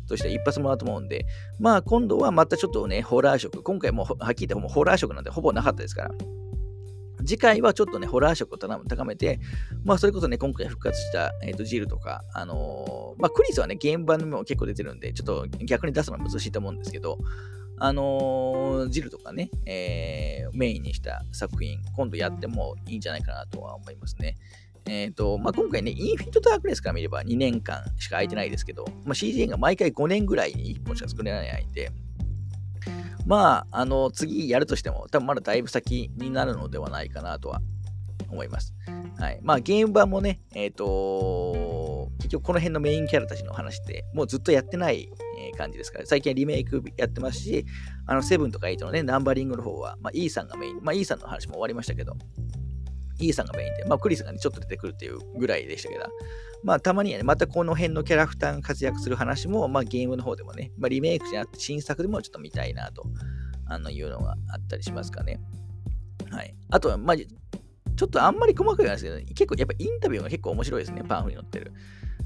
[0.09, 1.27] としては一発もらうと思うんで、
[1.59, 6.11] まあ今度はまたちょっとね、ホラー色、今回もはっきり言ってホラー色なんてほぼなかったですから、
[7.25, 9.41] 次回はちょっとね、ホラー色を高めて、
[9.85, 17.19] まあ、それこそね、今回復活した、えーと、ジルとか、あのー、まあ、クリスはね、現場にも結構出てるんで、ちょっと逆に出すのは難しいと思うんですけど、
[17.79, 24.37] あのー、ジルとかね、えー、メインにした作品、今度やってもいいんじゃないかなとは思いますね。
[24.87, 31.91] え、ー、と、まあ、今回ね、インフィニット・ダークネスから見れば2年間しか空いてないですけど、まあ、CGN が毎回5年ぐらいに1本しか作れないんで、
[33.27, 37.61] まあ、あの、次やるとしても、多分まだだいぶ先になるのではないかなとは
[38.31, 38.75] 思います。
[39.19, 39.39] はい。
[39.43, 45.09] まあ、ゲーム版もね、えっ、ー、と、結局この辺のメインキャラたちの話って、もうずっとやってない、
[45.39, 47.65] え感じですから、最近リメイクやってますし、
[48.07, 52.17] あの、セブンとかエイトのね、ナンバリングの方は、まあ、E さんがメイン、まあ、E さんの話も終わりましたけど、
[53.19, 56.07] E さんがメインで、まあ、クリスがね、ちょっと出てくるっていうぐらいでしたけど、
[56.63, 63.05] まあ、たまにはね、またこの辺のキャラクターが活躍する話も、まあ、ゲームの方でもね、まあ、リメイクじゃなくて新作でもちょっと見たいなと
[63.67, 65.41] あのいうのがあったりしますかね。
[66.31, 66.55] はい。
[66.71, 71.73] あとは、まあ、ちょっとあんまり細かくないですけど、結構やっぱインタビューが結構面白いですね、パンフに載ってる。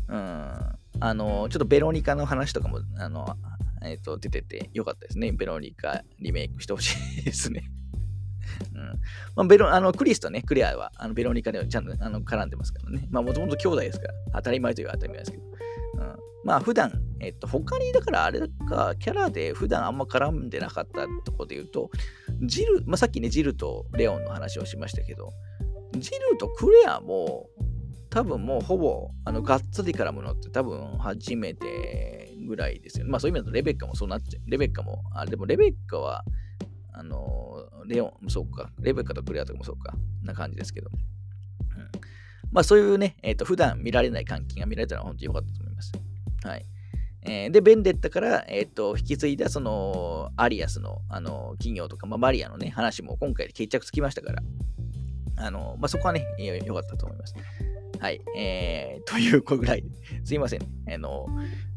[0.09, 0.16] うん。
[0.16, 3.37] あの、ちょっとベロニカの話とかも、あの、
[3.82, 5.32] えっ、ー、と、出ててよかったですね。
[5.32, 7.64] ベロニカリメイクしてほしいですね。
[8.74, 9.00] うん
[9.36, 13.07] まあ、ベロあのクリスとね、クレアはあのベロニカでちゃんとあの絡んでますからね。
[13.11, 15.44] まあ、もともと兄弟ですから、当たり前という当たり前ですけど。
[15.44, 21.90] うん、まあ、普段、えっと、他にだからあれか、キャラで普段あんま絡んでなかったところで言うと、
[22.42, 25.32] ジル、まあ、さっきね、ジルとレオンの話をしましたけど、
[25.98, 27.48] ジルとクレアも、
[28.11, 33.11] 多分もうほぼ、あの、がっつり絡むのって多分初めてぐらいですよね。
[33.11, 34.50] まあそういう意味だとレベッカもそうなっちゃう。
[34.50, 36.24] レベッカも、あ、でもレベッカは、
[36.99, 40.88] あの、レオンもそうか、レベッカとクレアとかもそうか、な感じですけど。
[40.90, 41.90] うん、
[42.51, 45.92] まあそういうね、えっ、ー、と、普段見られない換金が見られたのは本当に良かったと思います。
[46.42, 46.64] はい。
[47.28, 54.42] えー、で、ベンデッタから、えっ、ー、と、引き継いだ、その、アリアスの、あの、企業とか、まあ、マリアのね、話も今回決着つきましたから、
[55.36, 57.34] あの、まあ、そこはね、良かったと思います。
[58.01, 58.20] はい。
[58.36, 59.84] えー、という子ぐらい、
[60.24, 60.61] すいません、
[60.92, 61.26] あの、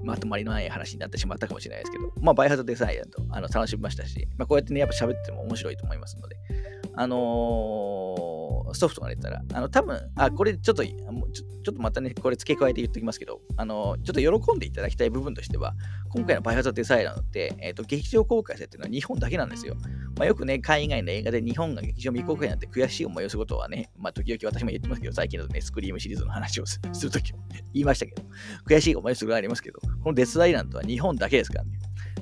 [0.04, 6.36] まとまりのない話になってしまったかもしれないですけど、まあ、バイハザードデザインとあの楽しみましたし、まあ、こうやってね、やっぱ喋っても面白いと思いますので、
[7.02, 10.94] あのー、ソフトが出たら、あの、多分、あ、これちょっと、ちょ
[11.64, 15.76] ちょっとまたね、これ付け加えて言っておきますけど、あのー、ちょっと喜んでいただきたい部分としては、
[16.10, 19.76] 今回のバイオハザードデザイナーって、えっ、ー、と、劇場公開されてるのは日本だけなんですよ。
[20.18, 27.40] まあ、よくね、海外の映画で日本が劇場未公開になって悔しい思いをすることはね、まあ、時々私も言ってますけど、最近のね、スクリームシリーズの話をするときも
[27.74, 28.24] 言いましたけど、
[28.68, 31.80] 悔しい思いをすることありますけど、このデスアイランドは日本だけですからね。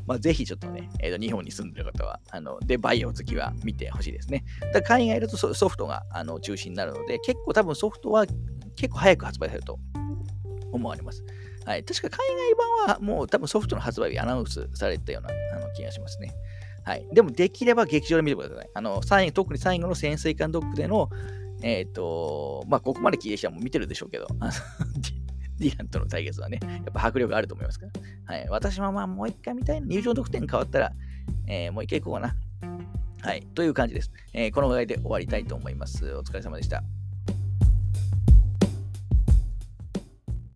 [0.08, 4.46] まあ、ぜひちょっとね、えー、と日本に住んでる方は、あので、バイオ好きは見てほしいですね。
[4.74, 8.26] だ海外だとソフトがあの中心になるので、結構多分ソフトは
[8.76, 9.78] 結構早く発売されると
[10.72, 11.24] 思われます。
[11.66, 12.56] はい、確か海外
[12.88, 16.34] 版はもう多分ソフトの発売日アナウンスされたようなあの気がしますね。
[16.86, 17.06] はい。
[17.12, 18.70] でもできれば劇場で見てください。
[18.74, 21.10] あの、最後、特に最後の潜水艦ドックでの、
[21.62, 24.28] えっ、ー、と、まあ、ここまで聞いてる人はもう見てるでしょうけど、
[25.60, 27.88] ディランとの対決はね、やっぱ迫力あると思いますか
[28.28, 28.36] ら。
[28.36, 28.50] はい。
[28.50, 30.92] 私はまあもう一回見たい入場得点変わったら、
[31.48, 32.36] えー、もう一回行こうかな。
[33.22, 33.42] はい。
[33.56, 34.12] という感じです。
[34.34, 36.16] えー、このぐらいで終わりたいと思います。
[36.16, 36.84] お疲れ様でした。